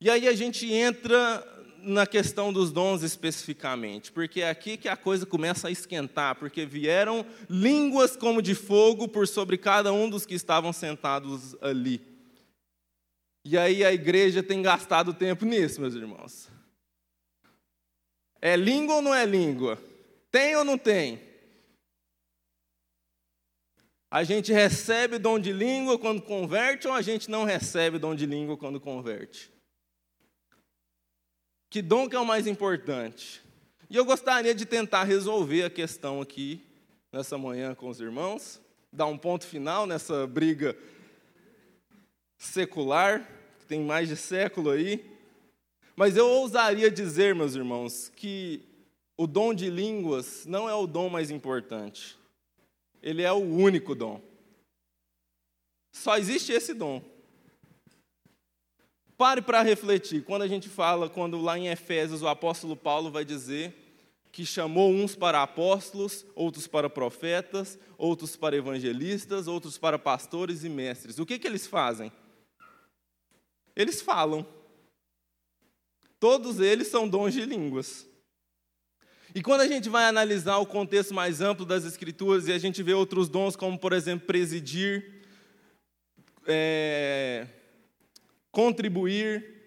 [0.00, 1.44] E aí a gente entra
[1.82, 6.66] na questão dos dons especificamente, porque é aqui que a coisa começa a esquentar, porque
[6.66, 12.00] vieram línguas como de fogo por sobre cada um dos que estavam sentados ali.
[13.44, 16.48] E aí a igreja tem gastado tempo nisso, meus irmãos.
[18.40, 19.82] É língua ou não é língua?
[20.30, 21.27] Tem ou não tem?
[24.10, 28.24] A gente recebe dom de língua quando converte ou a gente não recebe dom de
[28.24, 29.52] língua quando converte?
[31.70, 33.42] Que dom que é o mais importante?
[33.90, 36.64] E eu gostaria de tentar resolver a questão aqui
[37.12, 40.76] nessa manhã com os irmãos, dar um ponto final nessa briga
[42.38, 45.04] secular, que tem mais de século aí.
[45.94, 48.62] Mas eu ousaria dizer, meus irmãos, que
[49.18, 52.17] o dom de línguas não é o dom mais importante.
[53.02, 54.20] Ele é o único dom.
[55.92, 57.02] Só existe esse dom.
[59.16, 60.22] Pare para refletir.
[60.22, 63.74] Quando a gente fala, quando lá em Efésios o apóstolo Paulo vai dizer
[64.30, 70.68] que chamou uns para apóstolos, outros para profetas, outros para evangelistas, outros para pastores e
[70.68, 71.18] mestres.
[71.18, 72.12] O que, que eles fazem?
[73.74, 74.46] Eles falam.
[76.20, 78.06] Todos eles são dons de línguas.
[79.34, 82.82] E quando a gente vai analisar o contexto mais amplo das Escrituras e a gente
[82.82, 85.22] vê outros dons, como por exemplo presidir,
[86.46, 87.46] é,
[88.50, 89.58] contribuir,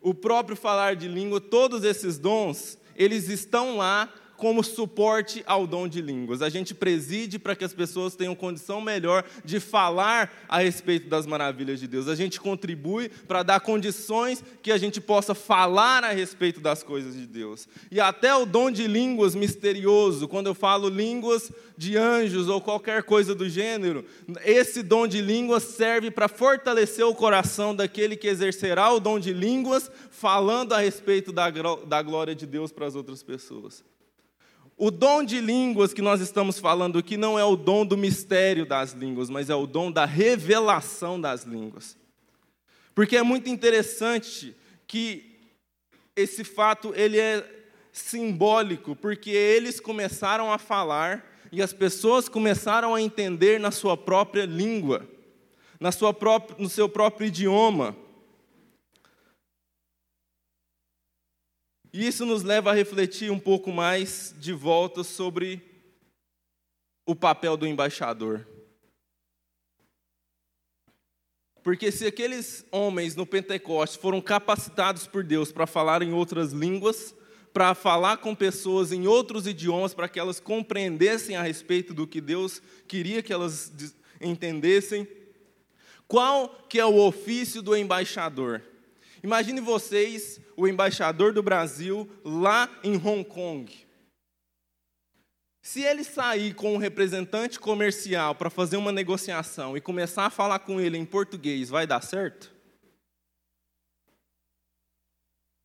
[0.00, 5.88] o próprio falar de língua, todos esses dons, eles estão lá como suporte ao dom
[5.88, 6.42] de línguas.
[6.42, 11.26] A gente preside para que as pessoas tenham condição melhor de falar a respeito das
[11.26, 12.08] maravilhas de Deus.
[12.08, 17.14] A gente contribui para dar condições que a gente possa falar a respeito das coisas
[17.14, 17.68] de Deus.
[17.90, 23.02] E até o dom de línguas misterioso, quando eu falo línguas de anjos ou qualquer
[23.02, 24.04] coisa do gênero,
[24.44, 29.32] esse dom de línguas serve para fortalecer o coração daquele que exercerá o dom de
[29.32, 33.84] línguas, falando a respeito da, da glória de Deus para as outras pessoas.
[34.76, 38.66] O dom de línguas que nós estamos falando aqui não é o dom do mistério
[38.66, 41.96] das línguas, mas é o dom da revelação das línguas.
[42.94, 44.54] Porque é muito interessante
[44.86, 45.38] que
[46.16, 47.48] esse fato ele é
[47.92, 54.44] simbólico, porque eles começaram a falar e as pessoas começaram a entender na sua própria
[54.44, 55.08] língua,
[55.78, 57.96] na sua própria, no seu próprio idioma.
[61.94, 65.62] E isso nos leva a refletir um pouco mais de volta sobre
[67.06, 68.44] o papel do embaixador.
[71.62, 77.14] Porque se aqueles homens no Pentecostes foram capacitados por Deus para falar em outras línguas,
[77.52, 82.20] para falar com pessoas em outros idiomas, para que elas compreendessem a respeito do que
[82.20, 83.72] Deus queria que elas
[84.20, 85.06] entendessem,
[86.08, 88.73] qual que é o ofício do embaixador?
[89.24, 93.74] Imagine vocês, o embaixador do Brasil, lá em Hong Kong.
[95.62, 100.58] Se ele sair com um representante comercial para fazer uma negociação e começar a falar
[100.58, 102.52] com ele em português, vai dar certo?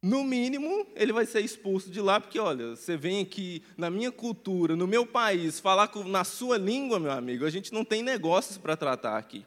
[0.02, 4.10] No mínimo, ele vai ser expulso de lá, porque, olha, você vem aqui na minha
[4.10, 8.58] cultura, no meu país, falar na sua língua, meu amigo, a gente não tem negócios
[8.58, 9.46] para tratar aqui.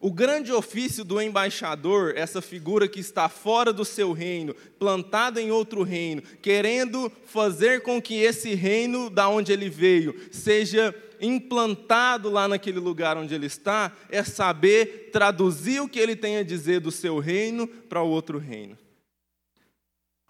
[0.00, 5.50] O grande ofício do embaixador, essa figura que está fora do seu reino, plantada em
[5.50, 12.46] outro reino, querendo fazer com que esse reino da onde ele veio seja implantado lá
[12.46, 16.90] naquele lugar onde ele está, é saber traduzir o que ele tem a dizer do
[16.90, 18.76] seu reino para o outro reino.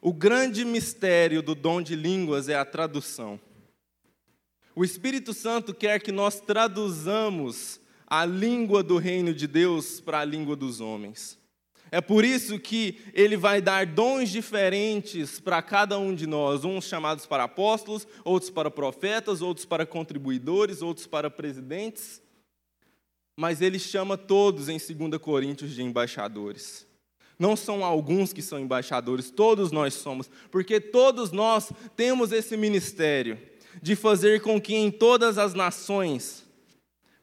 [0.01, 3.41] O grande mistério do dom de línguas é a tradução.
[4.77, 10.25] O Espírito Santo quer que nós traduzamos a língua do reino de Deus para a
[10.25, 11.39] língua dos homens.
[11.91, 16.85] É por isso que ele vai dar dons diferentes para cada um de nós, uns
[16.85, 22.21] chamados para apóstolos, outros para profetas, outros para contribuidores, outros para presidentes.
[23.39, 26.87] Mas ele chama todos em 2 Coríntios de embaixadores.
[27.39, 33.39] Não são alguns que são embaixadores, todos nós somos, porque todos nós temos esse ministério
[33.83, 36.46] de fazer com que em todas as nações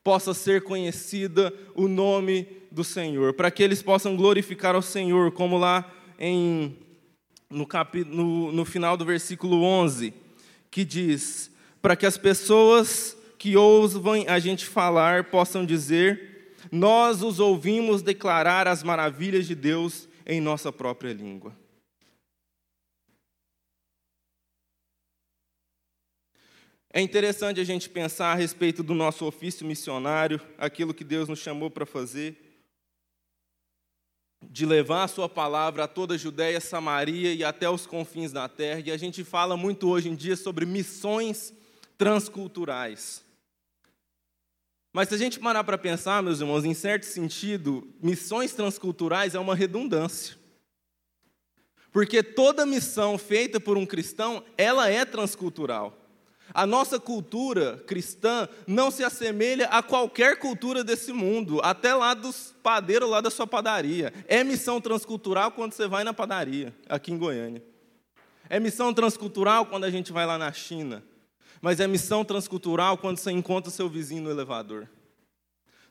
[0.03, 5.57] possa ser conhecida o nome do Senhor, para que eles possam glorificar ao Senhor, como
[5.57, 6.75] lá em,
[7.49, 10.13] no, capi, no, no final do versículo 11,
[10.69, 11.51] que diz:
[11.81, 18.67] para que as pessoas que ousam a gente falar possam dizer, nós os ouvimos declarar
[18.67, 21.53] as maravilhas de Deus em nossa própria língua.
[26.95, 31.39] É interessante a gente pensar a respeito do nosso ofício missionário, aquilo que Deus nos
[31.39, 32.37] chamou para fazer,
[34.43, 38.47] de levar a sua palavra a toda a Judéia, Samaria e até os confins da
[38.47, 38.83] terra.
[38.85, 41.51] E a gente fala muito hoje em dia sobre missões
[41.97, 43.25] transculturais.
[44.93, 49.39] Mas se a gente parar para pensar, meus irmãos, em certo sentido, missões transculturais é
[49.39, 50.37] uma redundância.
[51.91, 56.02] Porque toda missão feita por um cristão, ela é transcultural.
[56.51, 62.53] A nossa cultura cristã não se assemelha a qualquer cultura desse mundo, até lá dos
[62.61, 64.13] padeiros lá da sua padaria.
[64.27, 67.63] É missão transcultural quando você vai na padaria, aqui em Goiânia.
[68.49, 71.03] É missão transcultural quando a gente vai lá na China.
[71.61, 74.89] Mas é missão transcultural quando você encontra seu vizinho no elevador.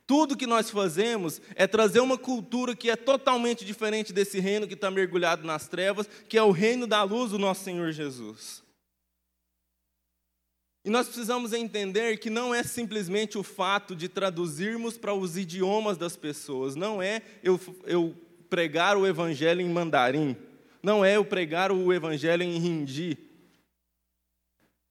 [0.07, 4.74] Tudo que nós fazemos é trazer uma cultura que é totalmente diferente desse reino que
[4.74, 8.61] está mergulhado nas trevas, que é o reino da luz do nosso Senhor Jesus.
[10.85, 15.97] E nós precisamos entender que não é simplesmente o fato de traduzirmos para os idiomas
[15.97, 18.16] das pessoas, não é eu, eu
[18.51, 20.37] pregar o evangelho em mandarim,
[20.83, 23.16] não é eu pregar o evangelho em hindi.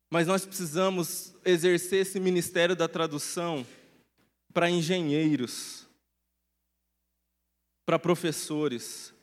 [0.10, 3.66] Mas nós precisamos exercer esse ministério da tradução
[4.54, 5.88] para engenheiros,
[7.86, 9.14] para professores.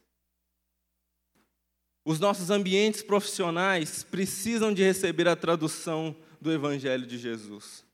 [2.05, 7.85] Os nossos ambientes profissionais precisam de receber a tradução do Evangelho de Jesus.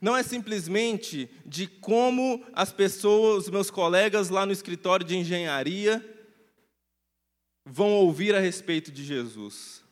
[0.00, 6.04] Não é simplesmente de como as pessoas, os meus colegas lá no escritório de engenharia,
[7.64, 9.82] vão ouvir a respeito de Jesus.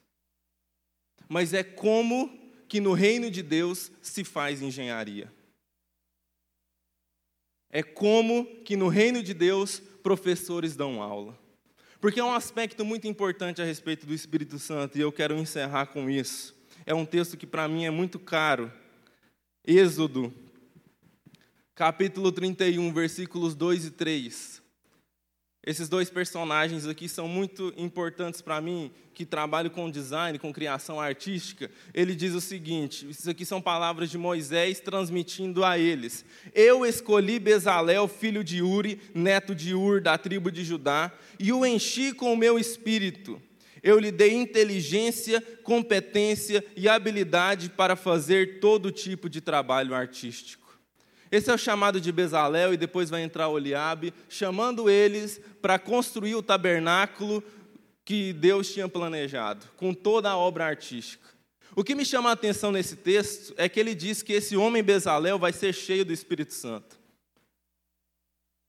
[1.32, 5.32] mas é como que no reino de Deus se faz engenharia.
[7.70, 11.38] É como que no reino de Deus professores dão aula.
[12.02, 15.86] Porque é um aspecto muito importante a respeito do Espírito Santo, e eu quero encerrar
[15.86, 16.54] com isso.
[16.92, 18.70] É um texto que para mim é muito caro.
[19.66, 20.30] Êxodo,
[21.74, 24.62] capítulo 31, versículos 2 e 3.
[25.64, 31.00] Esses dois personagens aqui são muito importantes para mim, que trabalho com design, com criação
[31.00, 31.70] artística.
[31.94, 36.26] Ele diz o seguinte: isso aqui são palavras de Moisés transmitindo a eles.
[36.54, 41.64] Eu escolhi Bezalel, filho de Uri, neto de Ur, da tribo de Judá, e o
[41.64, 43.40] enchi com o meu espírito.
[43.82, 50.62] Eu lhe dei inteligência, competência e habilidade para fazer todo tipo de trabalho artístico.
[51.30, 56.34] Esse é o chamado de Bezalel, e depois vai entrar Oliabe, chamando eles para construir
[56.34, 57.42] o tabernáculo
[58.04, 61.26] que Deus tinha planejado, com toda a obra artística.
[61.74, 64.82] O que me chama a atenção nesse texto é que ele diz que esse homem
[64.82, 67.00] Bezalel vai ser cheio do Espírito Santo.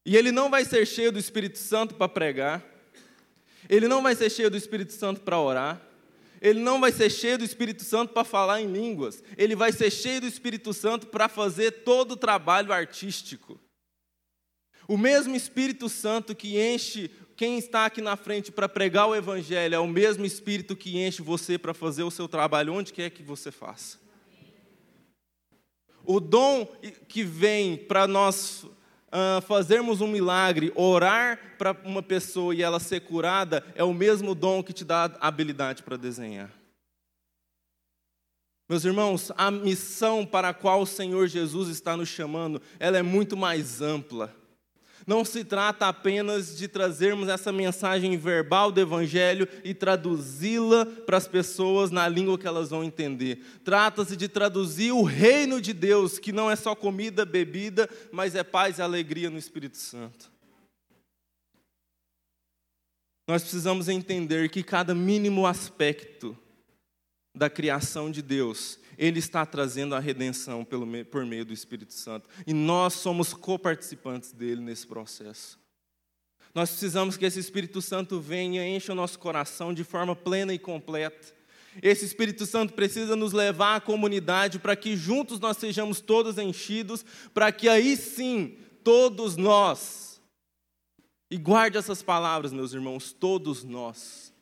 [0.05, 2.63] E ele não vai ser cheio do Espírito Santo para pregar,
[3.69, 5.81] ele não vai ser cheio do Espírito Santo para orar,
[6.41, 9.89] ele não vai ser cheio do Espírito Santo para falar em línguas, ele vai ser
[9.89, 13.59] cheio do Espírito Santo para fazer todo o trabalho artístico.
[14.87, 19.75] O mesmo Espírito Santo que enche quem está aqui na frente para pregar o Evangelho
[19.75, 23.23] é o mesmo Espírito que enche você para fazer o seu trabalho onde quer que
[23.23, 23.97] você faça.
[26.03, 26.65] O dom
[27.07, 28.65] que vem para nós
[29.13, 34.33] uh, fazermos um milagre, orar para uma pessoa e ela ser curada, é o mesmo
[34.33, 36.51] dom que te dá habilidade para desenhar.
[38.67, 43.03] Meus irmãos, a missão para a qual o Senhor Jesus está nos chamando, ela é
[43.03, 44.33] muito mais ampla.
[45.05, 51.27] Não se trata apenas de trazermos essa mensagem verbal do Evangelho e traduzi-la para as
[51.27, 53.43] pessoas na língua que elas vão entender.
[53.63, 58.43] Trata-se de traduzir o reino de Deus, que não é só comida, bebida, mas é
[58.43, 60.31] paz e alegria no Espírito Santo.
[63.27, 66.37] Nós precisamos entender que cada mínimo aspecto
[67.35, 72.29] da criação de Deus ele está trazendo a redenção pelo, por meio do Espírito Santo.
[72.45, 75.59] E nós somos coparticipantes dele nesse processo.
[76.53, 80.59] Nós precisamos que esse Espírito Santo venha, encha o nosso coração de forma plena e
[80.59, 81.33] completa.
[81.81, 87.03] Esse Espírito Santo precisa nos levar à comunidade para que juntos nós sejamos todos enchidos,
[87.33, 90.03] para que aí sim, todos nós,
[91.33, 94.32] e guarde essas palavras, meus irmãos, todos nós,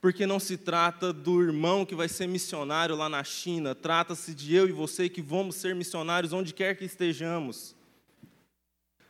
[0.00, 4.54] porque não se trata do irmão que vai ser missionário lá na China, trata-se de
[4.54, 7.74] eu e você que vamos ser missionários onde quer que estejamos.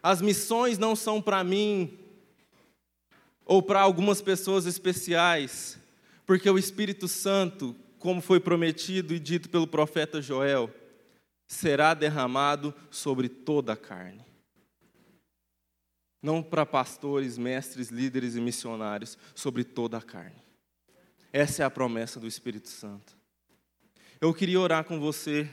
[0.02, 1.98] As missões não são para mim
[3.44, 5.78] ou para algumas pessoas especiais,
[6.24, 10.72] porque o Espírito Santo, como foi prometido e dito pelo profeta Joel,
[11.46, 14.24] será derramado sobre toda a carne.
[16.22, 20.47] Não para pastores, mestres, líderes e missionários, sobre toda a carne.
[21.32, 23.16] Essa é a promessa do Espírito Santo.
[24.20, 25.48] Eu queria orar com você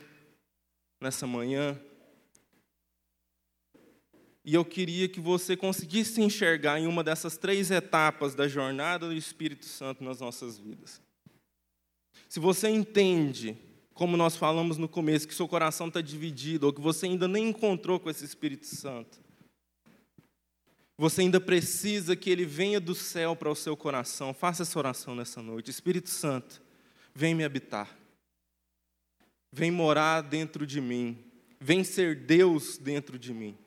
[1.02, 1.80] nessa manhã.
[4.44, 9.14] E eu queria que você conseguisse enxergar em uma dessas três etapas da jornada do
[9.14, 11.02] Espírito Santo nas nossas vidas.
[12.30, 13.58] Se você entende,
[13.94, 17.50] como nós falamos no começo, que seu coração está dividido, ou que você ainda nem
[17.50, 19.25] encontrou com esse Espírito Santo,
[20.98, 24.34] você ainda precisa que ele venha do céu para o seu coração.
[24.34, 25.70] Faça essa oração nessa noite.
[25.70, 26.62] Espírito Santo,
[27.14, 27.98] vem me habitar.
[29.52, 31.18] Vem morar dentro de mim.
[31.60, 33.58] Vem ser Deus dentro de mim.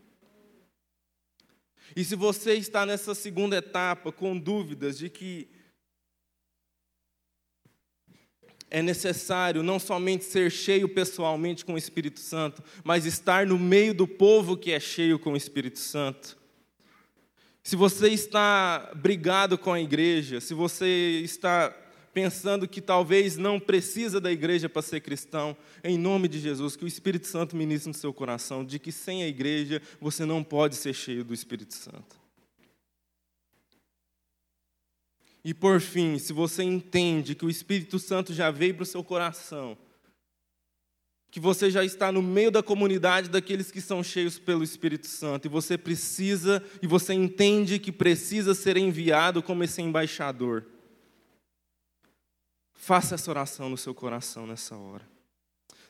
[1.94, 5.48] E se você está nessa segunda etapa com dúvidas de que
[8.70, 13.94] é necessário não somente ser cheio pessoalmente com o Espírito Santo, mas estar no meio
[13.94, 16.37] do povo que é cheio com o Espírito Santo,
[17.68, 21.68] se você está brigado com a igreja, se você está
[22.14, 25.54] pensando que talvez não precisa da igreja para ser cristão,
[25.84, 29.22] em nome de Jesus, que o Espírito Santo ministre no seu coração de que sem
[29.22, 32.18] a igreja você não pode ser cheio do Espírito Santo.
[35.44, 39.04] E por fim, se você entende que o Espírito Santo já veio para o seu
[39.04, 39.76] coração,
[41.30, 45.46] que você já está no meio da comunidade daqueles que são cheios pelo Espírito Santo
[45.46, 50.64] e você precisa e você entende que precisa ser enviado como esse embaixador.
[52.74, 55.06] Faça essa oração no seu coração nessa hora.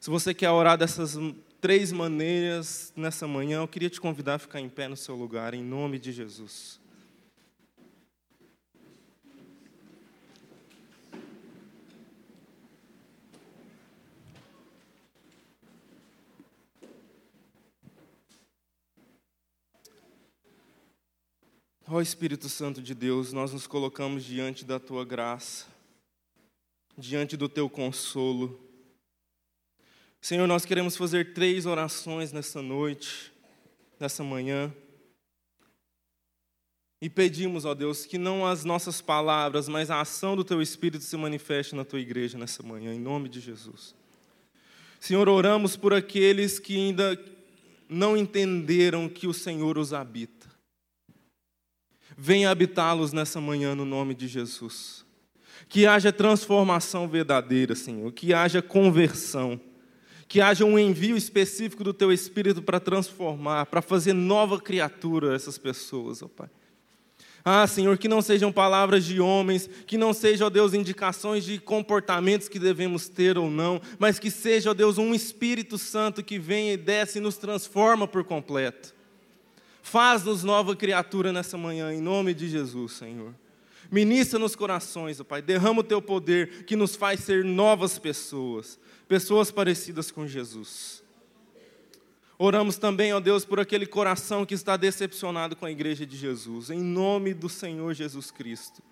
[0.00, 1.16] Se você quer orar dessas
[1.60, 5.54] três maneiras nessa manhã, eu queria te convidar a ficar em pé no seu lugar,
[5.54, 6.80] em nome de Jesus.
[21.90, 25.64] Ó oh, Espírito Santo de Deus, nós nos colocamos diante da tua graça,
[26.98, 28.60] diante do teu consolo.
[30.20, 33.32] Senhor, nós queremos fazer três orações nessa noite,
[33.98, 34.70] nessa manhã.
[37.00, 41.02] E pedimos, ó Deus, que não as nossas palavras, mas a ação do Teu Espírito
[41.02, 43.94] se manifeste na Tua igreja nessa manhã, em nome de Jesus.
[45.00, 47.18] Senhor, oramos por aqueles que ainda
[47.88, 50.37] não entenderam que o Senhor os habita.
[52.18, 55.06] Venha habitá-los nessa manhã no nome de Jesus.
[55.68, 59.60] Que haja transformação verdadeira, Senhor, que haja conversão
[60.28, 65.56] que haja um envio específico do teu Espírito para transformar, para fazer nova criatura essas
[65.56, 66.50] pessoas, ó Pai.
[67.42, 71.58] Ah, Senhor, que não sejam palavras de homens, que não sejam, ó Deus, indicações de
[71.58, 76.38] comportamentos que devemos ter ou não, mas que seja, ó Deus, um Espírito Santo que
[76.38, 78.94] vem e desce e nos transforma por completo.
[79.88, 83.34] Faz-nos nova criatura nessa manhã, em nome de Jesus, Senhor.
[83.90, 88.78] Ministra nos corações, ó Pai, derrama o teu poder que nos faz ser novas pessoas,
[89.08, 91.02] pessoas parecidas com Jesus.
[92.38, 96.68] Oramos também, ó Deus, por aquele coração que está decepcionado com a igreja de Jesus,
[96.68, 98.82] em nome do Senhor Jesus Cristo.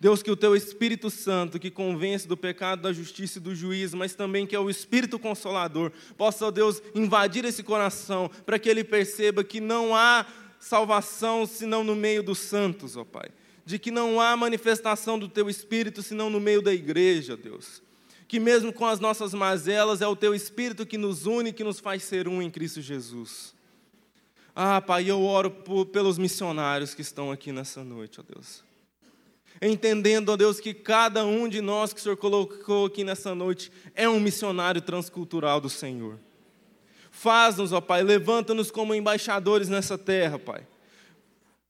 [0.00, 3.96] Deus, que o teu Espírito Santo, que convence do pecado, da justiça e do juízo,
[3.96, 8.68] mas também que é o Espírito Consolador, possa, ó Deus, invadir esse coração, para que
[8.68, 10.26] ele perceba que não há
[10.58, 13.30] salvação senão no meio dos santos, ó Pai.
[13.64, 17.82] De que não há manifestação do teu Espírito senão no meio da igreja, Deus
[18.28, 21.80] que mesmo com as nossas mazelas, é o teu Espírito que nos une, que nos
[21.80, 23.54] faz ser um em Cristo Jesus.
[24.54, 28.67] Ah, Pai, eu oro por, pelos missionários que estão aqui nessa noite, ó Deus.
[29.60, 33.72] Entendendo, ó Deus, que cada um de nós que o Senhor colocou aqui nessa noite
[33.94, 36.18] é um missionário transcultural do Senhor.
[37.10, 40.66] Faz-nos, ó Pai, levanta-nos como embaixadores nessa terra, Pai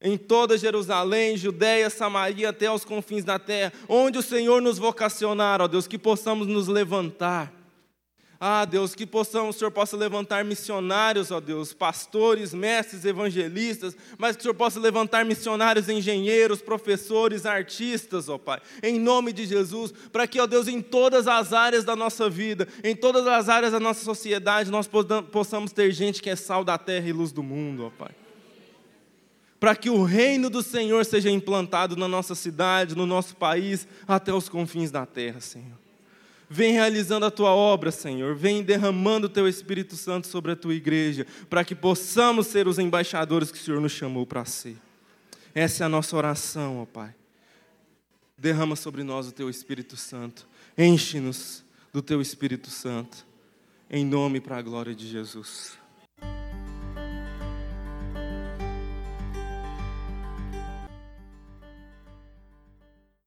[0.00, 5.60] em toda Jerusalém, Judéia, Samaria, até aos confins da terra, onde o Senhor nos vocacionar,
[5.60, 7.52] ó Deus, que possamos nos levantar.
[8.40, 14.36] Ah, Deus, que possamos, o Senhor possa levantar missionários, ó Deus, pastores, mestres, evangelistas, mas
[14.36, 19.92] que o Senhor possa levantar missionários, engenheiros, professores, artistas, ó Pai, em nome de Jesus,
[20.12, 23.72] para que, ó Deus, em todas as áreas da nossa vida, em todas as áreas
[23.72, 24.88] da nossa sociedade, nós
[25.32, 28.10] possamos ter gente que é sal da terra e luz do mundo, ó Pai
[29.60, 34.32] para que o reino do Senhor seja implantado na nossa cidade, no nosso país, até
[34.32, 35.87] os confins da terra, Senhor.
[36.50, 38.34] Vem realizando a tua obra, Senhor.
[38.34, 42.78] Vem derramando o teu Espírito Santo sobre a tua igreja, para que possamos ser os
[42.78, 44.76] embaixadores que o Senhor nos chamou para ser.
[45.54, 47.14] Essa é a nossa oração, ó Pai.
[48.36, 50.46] Derrama sobre nós o teu Espírito Santo.
[50.76, 53.26] Enche-nos do teu Espírito Santo.
[53.90, 55.77] Em nome para a glória de Jesus.